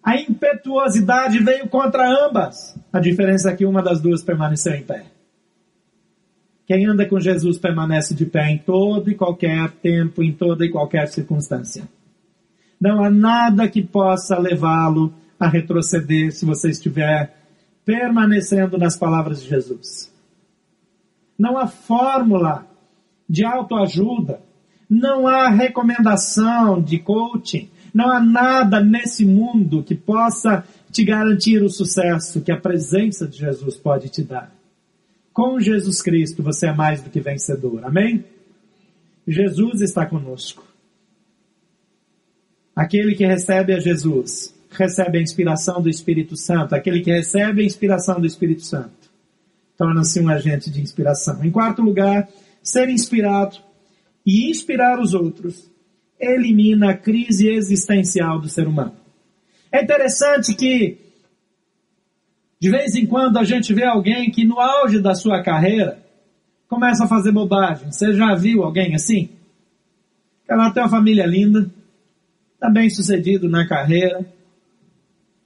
[0.03, 2.77] A impetuosidade veio contra ambas.
[2.93, 5.05] A diferença é que uma das duas permaneceu em pé.
[6.67, 10.69] Quem anda com Jesus permanece de pé em todo e qualquer tempo, em toda e
[10.69, 11.83] qualquer circunstância.
[12.79, 17.40] Não há nada que possa levá-lo a retroceder se você estiver
[17.85, 20.11] permanecendo nas palavras de Jesus.
[21.37, 22.67] Não há fórmula
[23.27, 24.41] de autoajuda,
[24.89, 31.69] não há recomendação de coaching, não há nada nesse mundo que possa te garantir o
[31.69, 34.53] sucesso que a presença de Jesus pode te dar.
[35.33, 37.85] Com Jesus Cristo você é mais do que vencedor.
[37.85, 38.25] Amém?
[39.25, 40.63] Jesus está conosco.
[42.75, 47.65] Aquele que recebe a Jesus recebe a inspiração do Espírito Santo, aquele que recebe a
[47.65, 49.11] inspiração do Espírito Santo,
[49.77, 51.43] torna-se um agente de inspiração.
[51.43, 52.27] Em quarto lugar,
[52.63, 53.57] ser inspirado
[54.25, 55.69] e inspirar os outros
[56.19, 58.95] elimina a crise existencial do ser humano.
[59.71, 60.97] É interessante que,
[62.59, 65.99] de vez em quando, a gente vê alguém que, no auge da sua carreira,
[66.67, 67.91] começa a fazer bobagem.
[67.91, 69.29] Você já viu alguém assim?
[70.47, 71.71] Ela tem uma família linda,
[72.53, 74.25] está bem sucedido na carreira,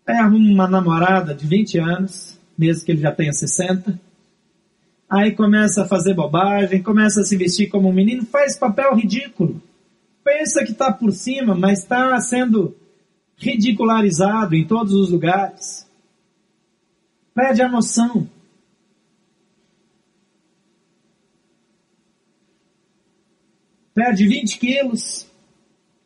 [0.07, 3.99] Aí arruma uma namorada de 20 anos, mesmo que ele já tenha 60.
[5.09, 9.61] Aí começa a fazer bobagem, começa a se vestir como um menino, faz papel ridículo.
[10.23, 12.75] Pensa que está por cima, mas está sendo
[13.37, 15.87] ridicularizado em todos os lugares.
[17.33, 18.27] Perde a noção.
[23.93, 25.27] Perde 20 quilos,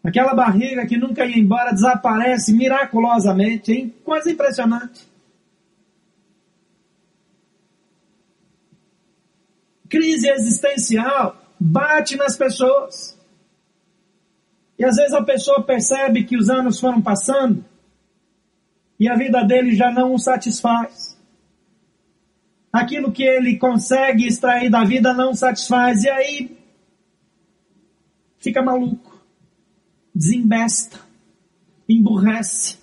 [0.03, 3.93] Aquela barriga que nunca ia embora desaparece miraculosamente, hein?
[4.03, 5.07] Coisa impressionante.
[9.89, 13.19] Crise existencial bate nas pessoas.
[14.77, 17.65] E às vezes a pessoa percebe que os anos foram passando
[18.97, 21.17] e a vida dele já não o satisfaz.
[22.71, 26.57] Aquilo que ele consegue extrair da vida não satisfaz e aí
[28.37, 29.08] fica maluco
[30.19, 30.99] desembesta,
[31.87, 32.77] emburrece.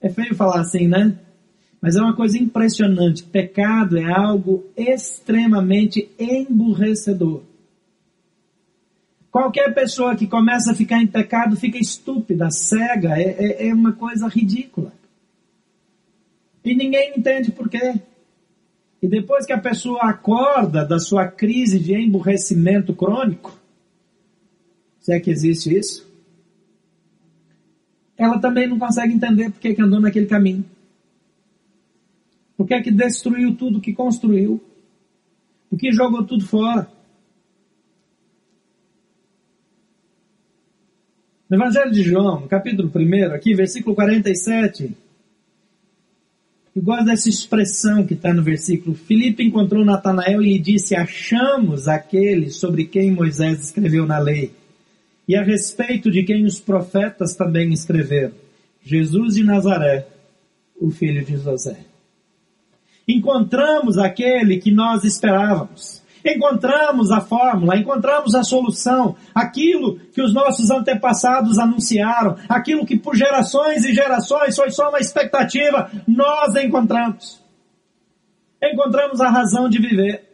[0.00, 1.16] É feio falar assim, né?
[1.80, 3.22] Mas é uma coisa impressionante.
[3.22, 7.42] Pecado é algo extremamente emburrecedor.
[9.30, 13.92] Qualquer pessoa que começa a ficar em pecado fica estúpida, cega, é, é, é uma
[13.92, 14.92] coisa ridícula.
[16.64, 18.00] E ninguém entende por quê.
[19.00, 23.63] E depois que a pessoa acorda da sua crise de emburrecimento crônico,
[25.04, 26.10] se é que existe isso,
[28.16, 30.64] ela também não consegue entender por que, andou naquele caminho.
[32.56, 34.64] Por que, destruiu tudo que construiu.
[35.70, 36.88] O que jogou tudo fora.
[41.50, 44.96] No Evangelho de João, capítulo 1, aqui, versículo 47,
[46.74, 48.96] eu gosto dessa expressão que está no versículo.
[48.96, 54.63] Filipe encontrou Natanael e lhe disse: Achamos aquele sobre quem Moisés escreveu na lei,
[55.26, 58.34] e a respeito de quem os profetas também escreveram:
[58.82, 60.06] Jesus de Nazaré,
[60.80, 61.78] o filho de José.
[63.06, 66.02] Encontramos aquele que nós esperávamos.
[66.24, 73.14] Encontramos a fórmula, encontramos a solução, aquilo que os nossos antepassados anunciaram, aquilo que por
[73.14, 77.44] gerações e gerações foi só uma expectativa, nós encontramos.
[78.62, 80.24] Encontramos a razão de viver.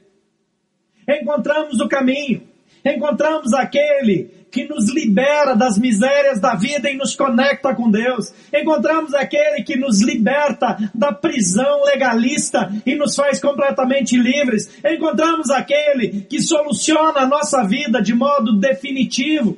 [1.09, 2.43] Encontramos o caminho.
[2.85, 8.33] Encontramos aquele que nos libera das misérias da vida e nos conecta com Deus.
[8.53, 14.71] Encontramos aquele que nos liberta da prisão legalista e nos faz completamente livres.
[14.85, 19.57] Encontramos aquele que soluciona a nossa vida de modo definitivo,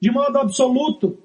[0.00, 1.18] de modo absoluto.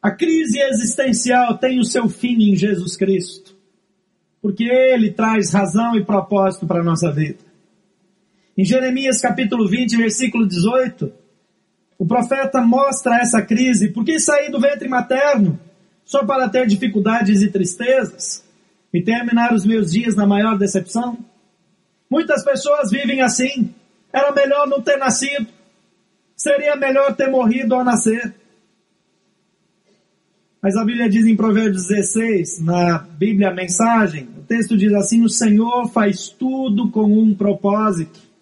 [0.00, 3.56] A crise existencial tem o seu fim em Jesus Cristo,
[4.40, 7.43] porque Ele traz razão e propósito para a nossa vida.
[8.56, 11.12] Em Jeremias capítulo 20, versículo 18,
[11.98, 13.88] o profeta mostra essa crise.
[13.88, 15.58] Por que sair do ventre materno?
[16.04, 18.44] Só para ter dificuldades e tristezas?
[18.92, 21.18] E terminar os meus dias na maior decepção?
[22.08, 23.74] Muitas pessoas vivem assim.
[24.12, 25.48] Era melhor não ter nascido.
[26.36, 28.34] Seria melhor ter morrido ao nascer.
[30.62, 35.22] Mas a Bíblia diz em Provérbios 16, na Bíblia a mensagem, o texto diz assim:
[35.24, 38.33] O Senhor faz tudo com um propósito.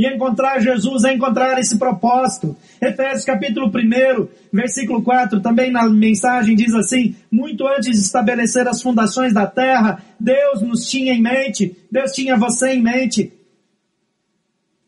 [0.00, 2.56] E encontrar Jesus é encontrar esse propósito.
[2.80, 8.80] Efésios capítulo 1, versículo 4, também na mensagem diz assim: Muito antes de estabelecer as
[8.80, 13.30] fundações da terra, Deus nos tinha em mente, Deus tinha você em mente,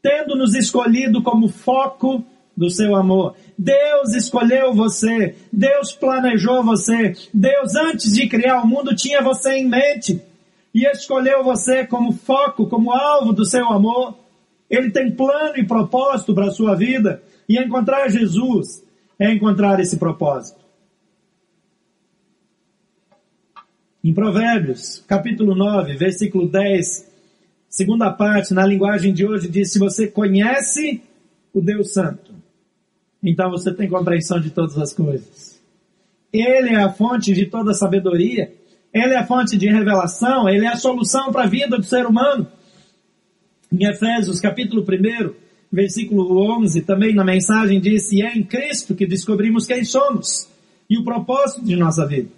[0.00, 2.24] tendo nos escolhido como foco
[2.56, 3.36] do seu amor.
[3.58, 9.68] Deus escolheu você, Deus planejou você, Deus antes de criar o mundo tinha você em
[9.68, 10.22] mente
[10.74, 14.21] e escolheu você como foco, como alvo do seu amor.
[14.72, 17.22] Ele tem plano e propósito para a sua vida.
[17.46, 18.82] E encontrar Jesus
[19.18, 20.62] é encontrar esse propósito.
[24.02, 27.06] Em Provérbios, capítulo 9, versículo 10,
[27.68, 31.02] segunda parte, na linguagem de hoje, diz: Se você conhece
[31.52, 32.34] o Deus Santo,
[33.22, 35.60] então você tem compreensão de todas as coisas.
[36.32, 38.52] Ele é a fonte de toda sabedoria,
[38.92, 42.06] ele é a fonte de revelação, ele é a solução para a vida do ser
[42.06, 42.48] humano.
[43.72, 45.32] Em Efésios capítulo 1,
[45.72, 50.46] versículo 11, também na mensagem diz, e é em Cristo que descobrimos quem somos
[50.90, 52.28] e o propósito de nossa vida.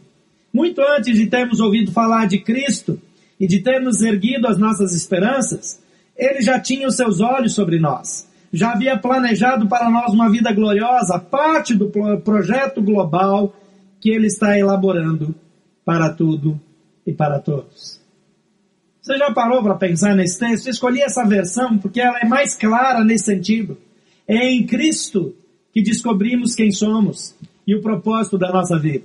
[0.53, 3.01] Muito antes de termos ouvido falar de Cristo
[3.41, 5.83] e de termos erguido as nossas esperanças,
[6.17, 8.31] ele já tinha os seus olhos sobre nós.
[8.53, 13.53] Já havia planejado para nós uma vida gloriosa, parte do projeto global
[14.01, 15.35] que ele está elaborando
[15.85, 16.61] para tudo
[17.05, 18.04] e para todos.
[19.05, 20.67] Você já parou para pensar nesse texto?
[20.67, 23.77] Eu escolhi essa versão porque ela é mais clara nesse sentido.
[24.27, 25.35] É em Cristo
[25.75, 27.37] que descobrimos quem somos
[27.67, 29.05] e o propósito da nossa vida.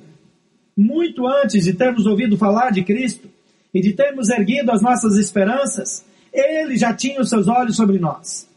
[0.77, 3.27] Muito antes de termos ouvido falar de Cristo
[3.73, 8.47] e de termos erguido as nossas esperanças, Ele já tinha os seus olhos sobre nós.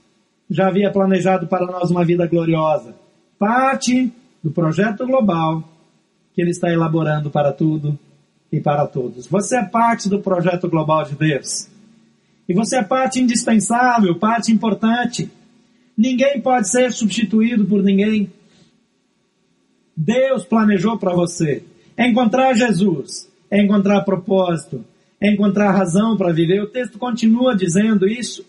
[0.48, 2.94] Já havia planejado para nós uma vida gloriosa.
[3.36, 4.12] Parte
[4.44, 5.68] do projeto global
[6.36, 7.98] que Ele está elaborando para tudo
[8.52, 9.26] e para todos.
[9.26, 11.68] Você é parte do projeto global de Deus.
[12.46, 15.30] E você é parte indispensável, parte importante.
[15.96, 18.30] Ninguém pode ser substituído por ninguém.
[19.96, 21.64] Deus planejou para você.
[21.98, 24.84] Encontrar Jesus, encontrar propósito,
[25.20, 26.62] encontrar razão para viver.
[26.62, 28.44] O texto continua dizendo isso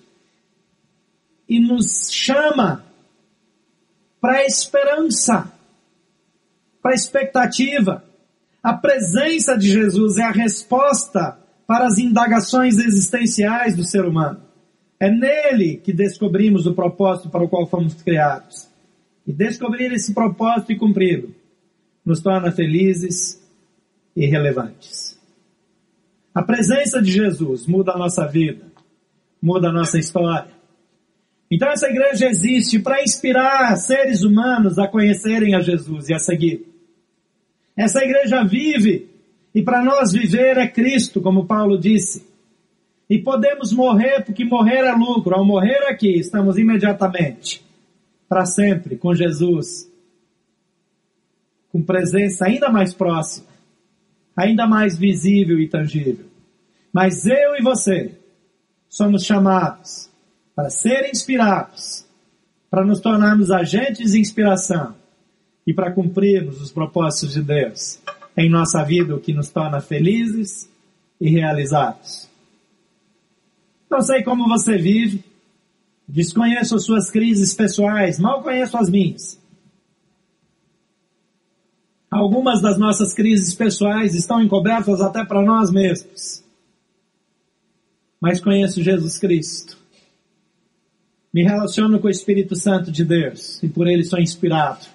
[1.48, 2.84] e nos chama
[4.20, 5.52] para a esperança,
[6.82, 8.04] para a expectativa.
[8.64, 11.38] A presença de Jesus é a resposta
[11.68, 14.42] para as indagações existenciais do ser humano.
[14.98, 18.70] É nele que descobrimos o propósito para o qual fomos criados.
[19.28, 21.36] E descobrir esse propósito e cumpri-lo
[22.06, 23.42] nos torna felizes
[24.16, 25.20] e relevantes.
[26.34, 28.66] A presença de Jesus muda a nossa vida,
[29.42, 30.52] muda a nossa história.
[31.52, 36.73] Então essa igreja existe para inspirar seres humanos a conhecerem a Jesus e a seguir.
[37.76, 39.10] Essa igreja vive,
[39.54, 42.26] e para nós viver é Cristo, como Paulo disse.
[43.10, 45.36] E podemos morrer, porque morrer é lucro.
[45.36, 47.64] Ao morrer aqui, estamos imediatamente,
[48.30, 49.92] para sempre, com Jesus,
[51.72, 53.48] com presença ainda mais próxima,
[54.36, 56.26] ainda mais visível e tangível.
[56.92, 58.12] Mas eu e você
[58.88, 60.10] somos chamados
[60.56, 62.06] para ser inspirados,
[62.70, 64.96] para nos tornarmos agentes de inspiração
[65.66, 68.00] e para cumprirmos os propósitos de Deus
[68.36, 70.70] em nossa vida, o que nos torna felizes
[71.20, 72.30] e realizados.
[73.90, 75.24] Não sei como você vive,
[76.08, 79.40] desconheço as suas crises pessoais, mal conheço as minhas.
[82.10, 86.44] Algumas das nossas crises pessoais estão encobertas até para nós mesmos.
[88.22, 89.78] Mas conheço Jesus Cristo.
[91.34, 94.86] Me relaciono com o Espírito Santo de Deus e por ele sou inspirado.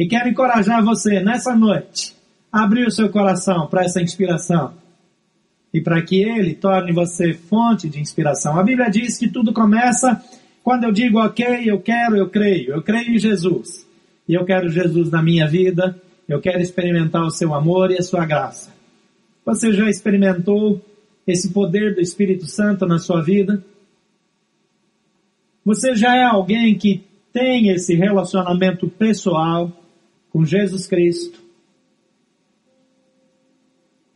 [0.00, 2.16] E quero encorajar você nessa noite
[2.50, 4.72] a abrir o seu coração para essa inspiração
[5.74, 8.58] e para que ele torne você fonte de inspiração.
[8.58, 10.24] A Bíblia diz que tudo começa
[10.64, 13.86] quando eu digo, ok, eu quero, eu creio, eu creio em Jesus.
[14.26, 18.02] E eu quero Jesus na minha vida, eu quero experimentar o seu amor e a
[18.02, 18.72] sua graça.
[19.44, 20.80] Você já experimentou
[21.26, 23.62] esse poder do Espírito Santo na sua vida?
[25.62, 29.70] Você já é alguém que tem esse relacionamento pessoal
[30.30, 31.40] com Jesus Cristo?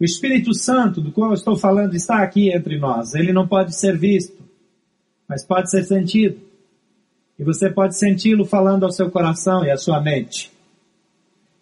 [0.00, 3.14] O Espírito Santo, do qual eu estou falando, está aqui entre nós.
[3.14, 4.42] Ele não pode ser visto,
[5.28, 6.40] mas pode ser sentido.
[7.38, 10.52] E você pode senti-lo falando ao seu coração e à sua mente.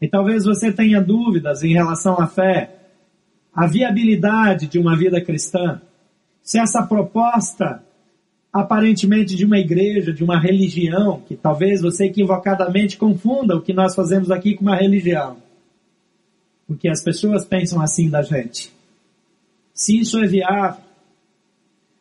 [0.00, 2.74] E talvez você tenha dúvidas em relação à fé,
[3.55, 5.80] à viabilidade de uma vida cristã.
[6.42, 7.82] Se essa proposta,
[8.53, 13.94] aparentemente de uma igreja, de uma religião, que talvez você equivocadamente confunda o que nós
[13.94, 15.38] fazemos aqui com uma religião
[16.72, 18.72] porque as pessoas pensam assim da gente.
[19.74, 20.82] Se isso é viável.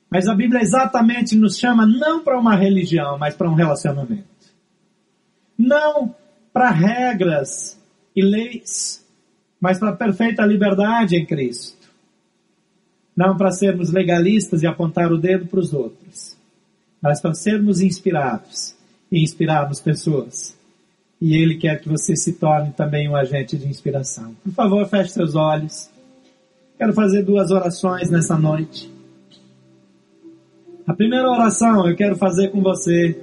[0.10, 4.24] Mas a Bíblia exatamente nos chama não para uma religião, mas para um relacionamento.
[5.58, 6.16] Não
[6.52, 7.80] para regras
[8.16, 9.06] e leis,
[9.60, 11.90] mas para perfeita liberdade em Cristo.
[13.16, 16.38] Não para sermos legalistas e apontar o dedo para os outros,
[17.02, 18.76] mas para sermos inspirados
[19.12, 20.60] e inspirarmos pessoas
[21.22, 24.36] e Ele quer que você se torne também um agente de inspiração.
[24.44, 25.88] Por favor, feche seus olhos.
[26.80, 28.92] Quero fazer duas orações nessa noite.
[30.88, 33.16] A primeira oração eu quero fazer com você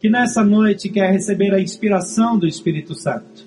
[0.00, 3.46] que nessa noite quer receber a inspiração do Espírito Santo.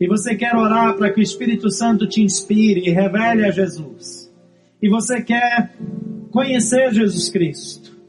[0.00, 4.32] E você quer orar para que o Espírito Santo te inspire e revele a Jesus.
[4.82, 5.72] E você quer
[6.32, 7.99] conhecer Jesus Cristo.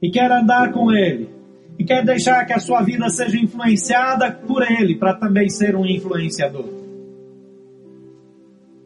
[0.00, 1.38] E quer andar com Ele
[1.78, 5.86] e quer deixar que a sua vida seja influenciada por Ele, para também ser um
[5.86, 6.66] influenciador.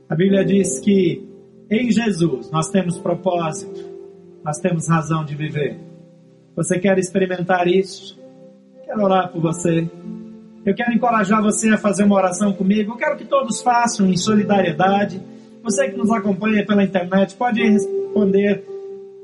[0.08, 1.26] A Bíblia diz que
[1.70, 3.80] em Jesus nós temos propósito,
[4.44, 5.78] nós temos razão de viver.
[6.54, 8.20] Você quer experimentar isso?
[8.84, 9.88] Quero orar por você.
[10.66, 12.92] Eu quero encorajar você a fazer uma oração comigo.
[12.92, 15.18] Eu quero que todos façam em solidariedade.
[15.62, 18.66] Você que nos acompanha pela internet pode responder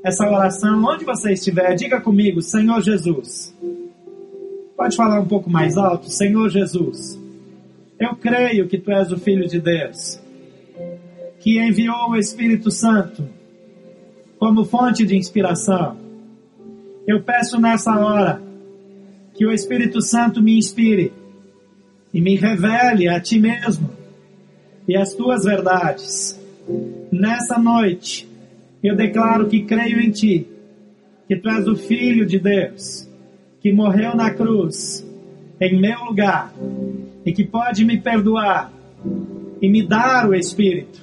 [0.03, 3.53] essa oração, onde você estiver, diga comigo, Senhor Jesus.
[4.75, 7.19] Pode falar um pouco mais alto, Senhor Jesus.
[7.99, 10.19] Eu creio que tu és o Filho de Deus,
[11.39, 13.27] que enviou o Espírito Santo
[14.37, 15.97] como fonte de inspiração.
[17.05, 18.41] Eu peço nessa hora
[19.33, 21.11] que o Espírito Santo me inspire
[22.13, 23.89] e me revele a ti mesmo
[24.87, 26.39] e as tuas verdades.
[27.11, 28.28] Nessa noite,
[28.87, 30.47] eu declaro que creio em Ti,
[31.27, 33.07] que Tu és o Filho de Deus,
[33.61, 35.05] que morreu na cruz,
[35.59, 36.53] em meu lugar,
[37.25, 38.71] e que pode me perdoar
[39.61, 41.01] e me dar o Espírito,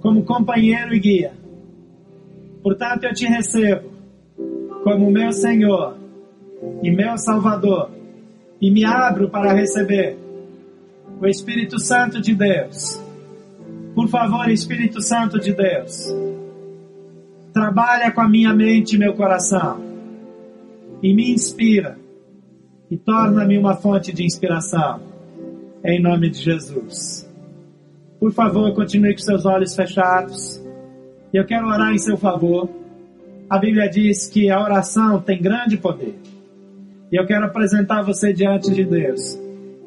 [0.00, 1.32] como companheiro e guia.
[2.62, 3.90] Portanto, eu te recebo
[4.84, 5.96] como meu Senhor
[6.82, 7.90] e meu Salvador,
[8.60, 10.16] e me abro para receber
[11.20, 13.02] o Espírito Santo de Deus.
[13.94, 16.14] Por favor, Espírito Santo de Deus
[17.54, 19.80] trabalha com a minha mente e meu coração
[21.00, 21.96] e me inspira
[22.90, 25.00] e torna-me uma fonte de inspiração.
[25.84, 27.30] Em nome de Jesus.
[28.18, 30.60] Por favor, continue com seus olhos fechados.
[31.32, 32.68] Eu quero orar em seu favor.
[33.48, 36.18] A Bíblia diz que a oração tem grande poder.
[37.12, 39.38] E eu quero apresentar você diante de Deus.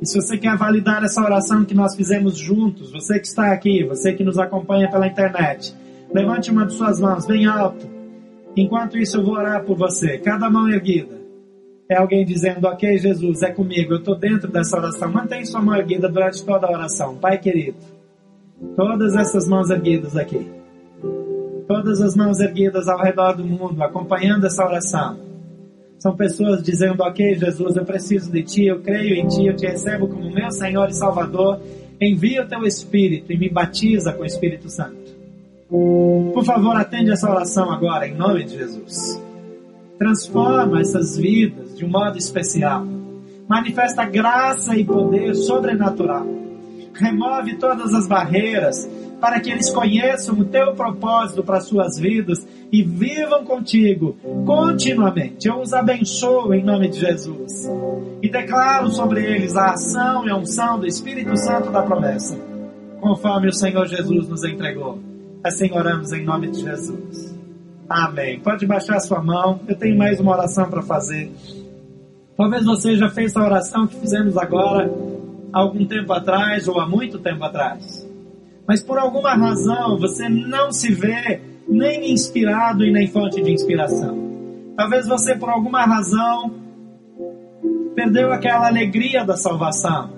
[0.02, 3.84] E se você quer validar essa oração que nós fizemos juntos, você que está aqui,
[3.84, 5.76] você que nos acompanha pela internet,
[6.14, 7.88] Levante uma de suas mãos bem alto.
[8.56, 10.18] Enquanto isso, eu vou orar por você.
[10.18, 11.18] Cada mão erguida.
[11.90, 15.10] É alguém dizendo, ok, Jesus, é comigo, eu estou dentro dessa oração.
[15.10, 17.16] Mantém sua mão erguida durante toda a oração.
[17.16, 17.78] Pai querido,
[18.76, 20.52] todas essas mãos erguidas aqui.
[21.66, 25.18] Todas as mãos erguidas ao redor do mundo, acompanhando essa oração.
[25.98, 29.66] São pessoas dizendo, ok, Jesus, eu preciso de Ti, eu creio em Ti, eu Te
[29.66, 31.60] recebo como meu Senhor e Salvador.
[32.02, 34.97] Envia o Teu Espírito e me batiza com o Espírito Santo.
[35.70, 39.22] Por favor, atende essa oração agora, em nome de Jesus.
[39.98, 42.86] Transforma essas vidas de um modo especial.
[43.48, 46.26] Manifesta graça e poder sobrenatural.
[46.94, 48.90] Remove todas as barreiras
[49.20, 54.16] para que eles conheçam o teu propósito para suas vidas e vivam contigo
[54.46, 55.48] continuamente.
[55.48, 57.70] Eu os abençoo em nome de Jesus
[58.22, 62.38] e declaro sobre eles a ação e a unção do Espírito Santo da promessa,
[63.02, 65.07] conforme o Senhor Jesus nos entregou.
[65.44, 67.36] Assim oramos em nome de Jesus.
[67.90, 68.40] Amém.
[68.40, 69.62] Pode baixar sua mão.
[69.68, 71.32] Eu tenho mais uma oração para fazer.
[72.36, 74.92] Talvez você já fez a oração que fizemos agora,
[75.52, 78.08] algum tempo atrás ou há muito tempo atrás.
[78.68, 84.16] Mas por alguma razão você não se vê nem inspirado e nem fonte de inspiração.
[84.76, 86.54] Talvez você por alguma razão
[87.96, 90.12] perdeu aquela alegria da salvação.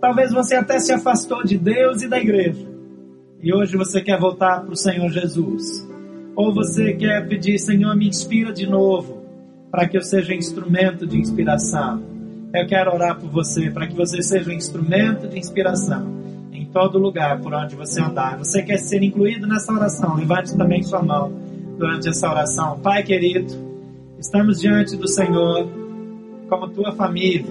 [0.00, 2.67] Talvez você até se afastou de Deus e da igreja.
[3.40, 5.86] E hoje você quer voltar para o Senhor Jesus.
[6.34, 9.22] Ou você quer pedir, Senhor, me inspira de novo,
[9.70, 12.02] para que eu seja instrumento de inspiração.
[12.52, 16.18] Eu quero orar por você, para que você seja instrumento de inspiração
[16.52, 18.36] em todo lugar por onde você andar.
[18.38, 20.16] Você quer ser incluído nessa oração?
[20.16, 21.32] Levante também sua mão
[21.78, 22.80] durante essa oração.
[22.80, 23.54] Pai querido,
[24.18, 25.68] estamos diante do Senhor
[26.48, 27.46] como tua família.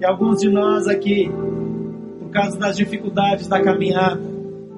[0.00, 1.30] E alguns de nós aqui,
[2.18, 4.35] por causa das dificuldades da caminhada,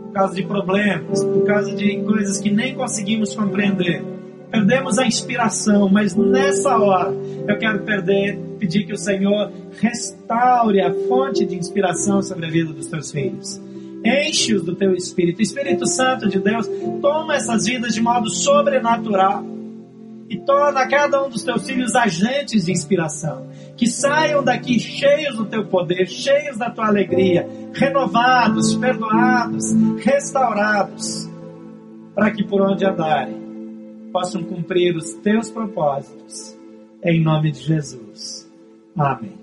[0.09, 4.03] por causa de problemas, por causa de coisas que nem conseguimos compreender.
[4.51, 7.13] Perdemos a inspiração, mas nessa hora
[7.47, 12.73] eu quero perder, pedir que o Senhor restaure a fonte de inspiração sobre a vida
[12.73, 13.61] dos teus filhos.
[14.03, 15.43] Enche-os do teu Espírito.
[15.43, 16.67] Espírito Santo de Deus,
[17.03, 19.45] toma essas vidas de modo sobrenatural
[20.31, 23.47] e torna cada um dos teus filhos agentes de inspiração.
[23.79, 29.73] Que saiam daqui cheios do teu poder, cheios da tua alegria, renovados, perdoados,
[30.05, 31.31] restaurados,
[32.13, 36.59] para que por onde andarem possam cumprir os teus propósitos.
[37.05, 38.51] Em nome de Jesus.
[38.97, 39.39] Amém.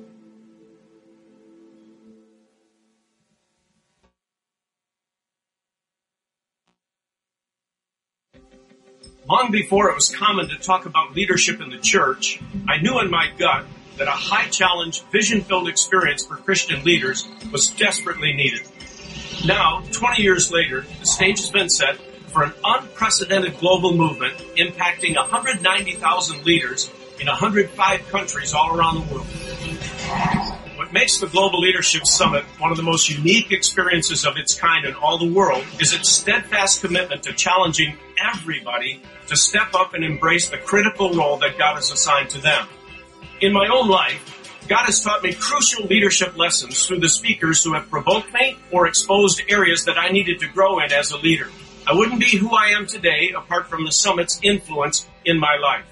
[9.27, 13.09] Long before it was common to talk about leadership in the church, I knew in
[13.09, 13.65] my gut
[13.97, 18.61] that a high challenge, vision filled experience for Christian leaders was desperately needed.
[19.45, 21.97] Now, 20 years later, the stage has been set
[22.35, 29.27] for an unprecedented global movement impacting 190,000 leaders in 105 countries all around the world.
[30.77, 34.85] What makes the Global Leadership Summit one of the most unique experiences of its kind
[34.85, 37.97] in all the world is its steadfast commitment to challenging
[38.33, 42.67] everybody to step up and embrace the critical role that God has assigned to them.
[43.41, 44.21] In my own life,
[44.67, 48.87] God has taught me crucial leadership lessons through the speakers who have provoked me or
[48.87, 51.49] exposed areas that I needed to grow in as a leader.
[51.85, 55.85] I wouldn't be who I am today apart from the summit's influence in my life.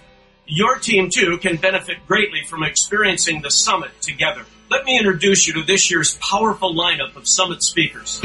[0.45, 4.45] Your team too can benefit greatly from experiencing the summit together.
[4.71, 8.21] Let me introduce you to this year's powerful lineup of summit speakers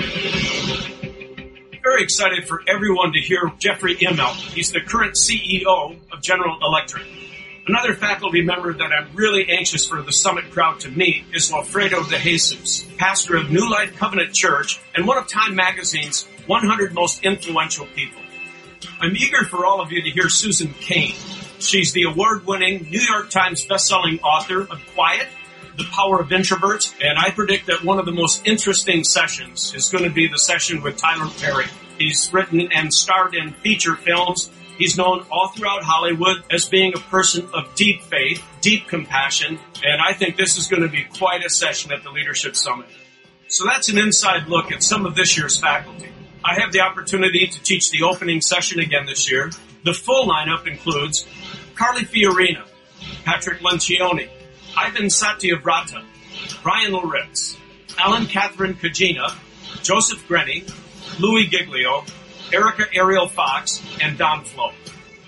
[1.89, 4.37] very excited for everyone to hear Jeffrey Immelt.
[4.53, 7.03] He's the current CEO of General Electric.
[7.69, 12.03] Another faculty member that I'm really anxious for the summit crowd to meet is Alfredo
[12.05, 17.23] de Jesus, pastor of New Life Covenant Church and one of Time Magazine's 100 most
[17.25, 18.23] influential people.
[19.03, 21.15] I'm eager for all of you to hear Susan Kane.
[21.59, 25.29] She's the award-winning New York Times bestselling author of Quiet,
[25.77, 29.91] The Power of Introverts, and I predict that one of the most interesting sessions is
[29.91, 31.67] going to be the session with Tyler Perry.
[31.99, 34.51] He's written and starred in feature films.
[34.79, 40.01] He's known all throughout Hollywood as being a person of deep faith, deep compassion, and
[40.01, 42.87] I think this is going to be quite a session at the Leadership Summit.
[43.49, 46.11] So that's an inside look at some of this year's faculty.
[46.45, 49.51] I have the opportunity to teach the opening session again this year.
[49.85, 51.27] The full lineup includes
[51.75, 52.65] Carly Fiorina,
[53.25, 54.29] Patrick Lencioni,
[54.77, 56.05] Ivan Satyavrata,
[56.63, 57.57] Brian Loritz,
[57.99, 59.35] Alan Catherine Kajina,
[59.83, 60.71] Joseph Grenny,
[61.19, 62.05] Louis Giglio,
[62.53, 64.73] Erica Ariel Fox, and Don Flo.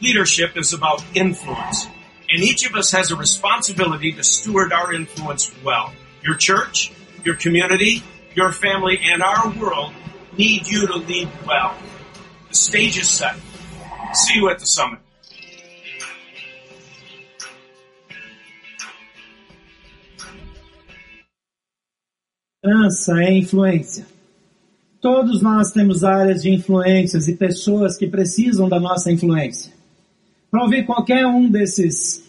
[0.00, 1.86] Leadership is about influence,
[2.28, 5.92] and each of us has a responsibility to steward our influence well.
[6.22, 6.90] Your church,
[7.24, 8.02] your community,
[8.34, 9.92] your family, and our world
[10.36, 11.76] need you to lead well.
[12.48, 13.36] The stage is set.
[14.14, 15.00] See you at the summit.
[22.62, 24.06] Dança é influência.
[25.00, 29.72] Todos nós temos áreas de influências e pessoas que precisam da nossa influência.
[30.50, 32.22] Para ouvir qualquer um desses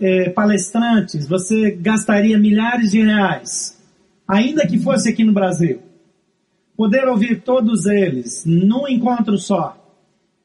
[0.00, 3.78] eh, palestrantes, você gastaria milhares de reais,
[4.26, 5.80] ainda que fosse aqui no Brasil.
[6.76, 9.76] Poder ouvir todos eles num encontro só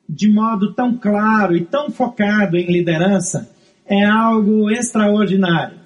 [0.08, 3.50] de modo tão claro e tão focado em liderança
[3.86, 5.78] é algo extraordinário.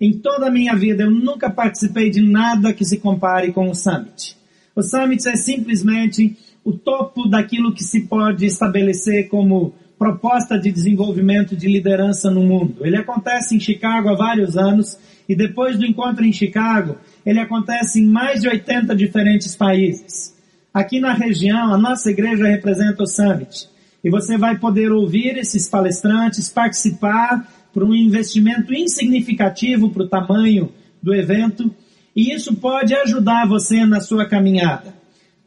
[0.00, 3.74] Em toda a minha vida eu nunca participei de nada que se compare com o
[3.74, 4.36] Summit.
[4.74, 11.56] O Summit é simplesmente o topo daquilo que se pode estabelecer como proposta de desenvolvimento
[11.56, 12.84] de liderança no mundo.
[12.84, 14.98] Ele acontece em Chicago há vários anos
[15.28, 20.34] e depois do encontro em Chicago, ele acontece em mais de 80 diferentes países.
[20.72, 23.68] Aqui na região, a nossa igreja representa o Summit.
[24.02, 30.70] E você vai poder ouvir esses palestrantes, participar por um investimento insignificativo para o tamanho
[31.02, 31.74] do evento.
[32.14, 34.94] E isso pode ajudar você na sua caminhada.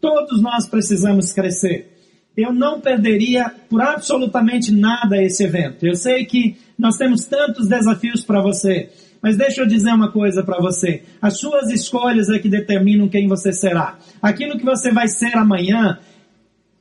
[0.01, 1.93] Todos nós precisamos crescer.
[2.36, 5.86] Eu não perderia por absolutamente nada esse evento.
[5.86, 8.89] Eu sei que nós temos tantos desafios para você.
[9.22, 11.03] Mas deixa eu dizer uma coisa para você.
[11.22, 13.97] As suas escolhas é que determinam quem você será.
[14.22, 15.97] Aquilo que você vai ser amanhã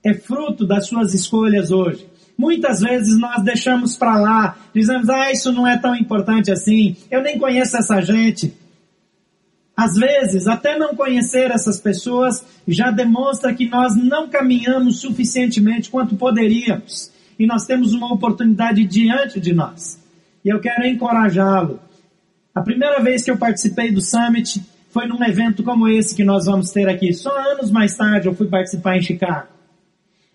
[0.04, 2.06] é fruto das suas escolhas hoje.
[2.36, 7.22] Muitas vezes nós deixamos para lá, dizemos, ah, isso não é tão importante assim, eu
[7.22, 8.52] nem conheço essa gente.
[9.76, 16.16] Às vezes, até não conhecer essas pessoas já demonstra que nós não caminhamos suficientemente quanto
[16.16, 17.12] poderíamos.
[17.38, 20.00] E nós temos uma oportunidade diante de nós.
[20.42, 21.78] E eu quero encorajá-lo.
[22.54, 26.46] A primeira vez que eu participei do Summit foi num evento como esse que nós
[26.46, 27.12] vamos ter aqui.
[27.12, 29.48] Só anos mais tarde eu fui participar em Chicago.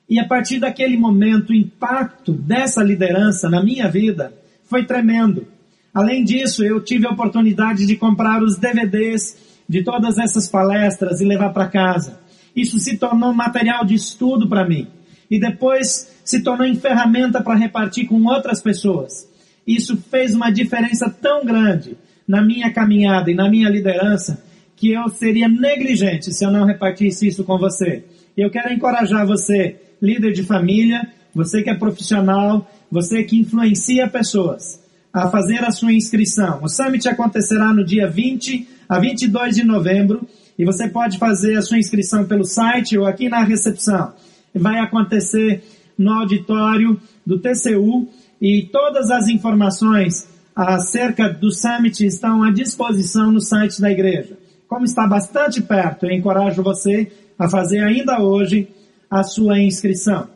[0.07, 4.31] E a partir daquele momento, o impacto dessa liderança na minha vida
[4.65, 5.47] foi tremendo.
[5.93, 9.37] Além disso, eu tive a oportunidade de comprar os DVDs
[9.67, 12.19] de todas essas palestras e levar para casa.
[12.55, 14.87] Isso se tornou material de estudo para mim.
[15.29, 19.29] E depois se tornou em ferramenta para repartir com outras pessoas.
[19.65, 24.43] Isso fez uma diferença tão grande na minha caminhada e na minha liderança
[24.75, 28.03] que eu seria negligente se eu não repartisse isso com você.
[28.35, 34.80] Eu quero encorajar você, líder de família, você que é profissional, você que influencia pessoas,
[35.13, 36.59] a fazer a sua inscrição.
[36.63, 41.61] O Summit acontecerá no dia 20 a 22 de novembro e você pode fazer a
[41.61, 44.13] sua inscrição pelo site ou aqui na recepção.
[44.53, 45.63] Vai acontecer
[45.97, 48.07] no auditório do TCU
[48.41, 54.37] e todas as informações acerca do Summit estão à disposição no site da igreja.
[54.67, 58.67] Como está bastante perto, eu encorajo você a fazer ainda hoje
[59.09, 60.29] a sua inscrição.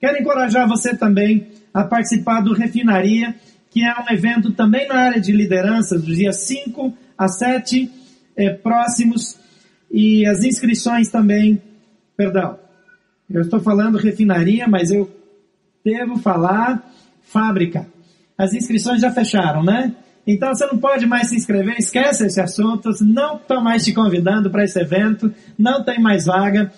[0.00, 3.34] Quero encorajar você também a participar do Refinaria,
[3.76, 7.90] que é um evento também na área de liderança, dos dias 5 a 7
[8.34, 9.38] é, próximos,
[9.90, 11.60] e as inscrições também,
[12.16, 12.58] perdão,
[13.28, 15.14] eu estou falando refinaria, mas eu
[15.84, 17.86] devo falar fábrica.
[18.38, 19.94] As inscrições já fecharam, né?
[20.26, 24.50] Então você não pode mais se inscrever, esquece esse assunto, não estou mais te convidando
[24.50, 26.72] para esse evento, não tem mais vaga.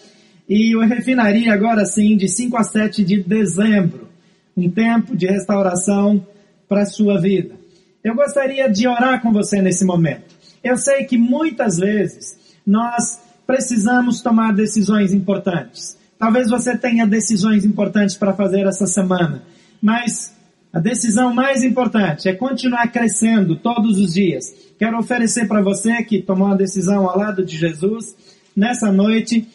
[0.49, 4.09] E o refinaria agora sim, de 5 a 7 de dezembro,
[4.57, 6.27] um tempo de restauração
[6.69, 7.55] para a sua vida.
[8.03, 10.37] Eu gostaria de orar com você nesse momento.
[10.63, 15.97] Eu sei que muitas vezes nós precisamos tomar decisões importantes.
[16.19, 19.43] Talvez você tenha decisões importantes para fazer essa semana,
[19.81, 20.37] mas
[20.73, 24.53] a decisão mais importante é continuar crescendo todos os dias.
[24.79, 28.15] Quero oferecer para você que tomou uma decisão ao lado de Jesus,
[28.55, 29.49] nessa noite,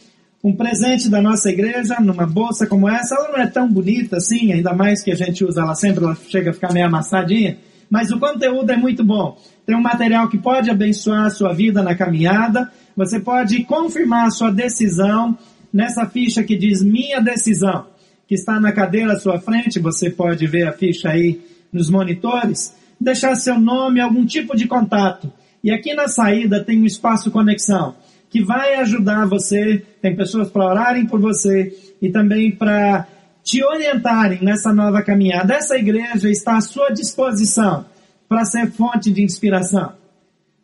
[0.44, 3.16] um presente da nossa igreja, numa bolsa como essa.
[3.16, 6.18] Ela não é tão bonita assim, ainda mais que a gente usa ela sempre, ela
[6.28, 7.58] chega a ficar meio amassadinha
[7.94, 9.38] mas o conteúdo é muito bom.
[9.68, 12.72] Tem um material que pode abençoar a sua vida na caminhada.
[12.98, 15.38] Você pode confirmar a sua decisão
[15.72, 17.86] nessa ficha que diz minha decisão,
[18.28, 19.80] que está na cadeira à sua frente.
[19.80, 21.39] Você pode ver a ficha aí
[21.72, 22.76] nos monitores.
[23.00, 25.32] Deixar seu nome, algum tipo de contato.
[25.64, 27.94] E aqui na saída tem um espaço conexão
[28.34, 29.86] que vai ajudar você.
[30.01, 31.71] Tem pessoas para orarem por você
[32.01, 33.07] e também para
[33.43, 35.53] te orientarem nessa nova caminhada.
[35.53, 37.86] Essa igreja está à sua disposição
[38.27, 39.93] para ser fonte de inspiração.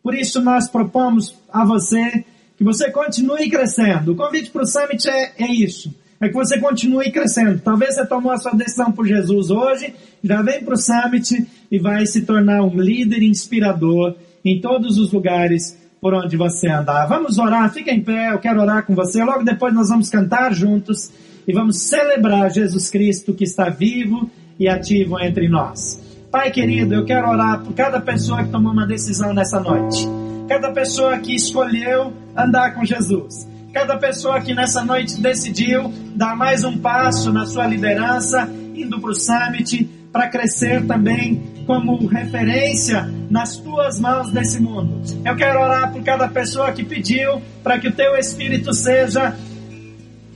[0.02, 2.26] Por isso nós propomos a você
[2.58, 4.14] que você continue crescendo.
[4.14, 5.94] O convite para o Summit é, é isso.
[6.20, 7.62] É que você continue crescendo.
[7.64, 9.94] Talvez você tomou a sua decisão por Jesus hoje,
[10.24, 15.14] já vem para o Summit e vai se tornar um líder inspirador em todos os
[15.14, 17.06] lugares por onde você andar.
[17.08, 19.24] Vamos orar, fica em pé, eu quero orar com você.
[19.24, 21.12] Logo depois nós vamos cantar juntos
[21.48, 26.00] e vamos celebrar Jesus Cristo que está vivo e ativo entre nós.
[26.32, 30.08] Pai querido, eu quero orar por cada pessoa que tomou uma decisão nessa noite.
[30.48, 33.48] Cada pessoa que escolheu andar com Jesus.
[33.74, 39.12] Cada pessoa que nessa noite decidiu dar mais um passo na sua liderança, indo para
[39.12, 39.90] o Summit,
[40.20, 45.02] para crescer também como referência nas tuas mãos desse mundo.
[45.24, 49.34] Eu quero orar por cada pessoa que pediu para que o teu Espírito seja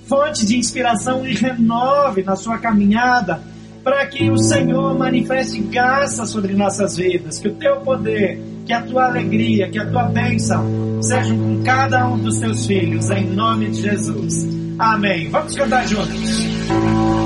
[0.05, 3.41] fonte de inspiração e renove na sua caminhada,
[3.83, 8.83] para que o Senhor manifeste graça sobre nossas vidas, que o teu poder, que a
[8.83, 13.69] tua alegria, que a tua bênção sejam com cada um dos teus filhos, em nome
[13.69, 14.47] de Jesus.
[14.79, 15.29] Amém.
[15.29, 17.22] Vamos cantar juntos.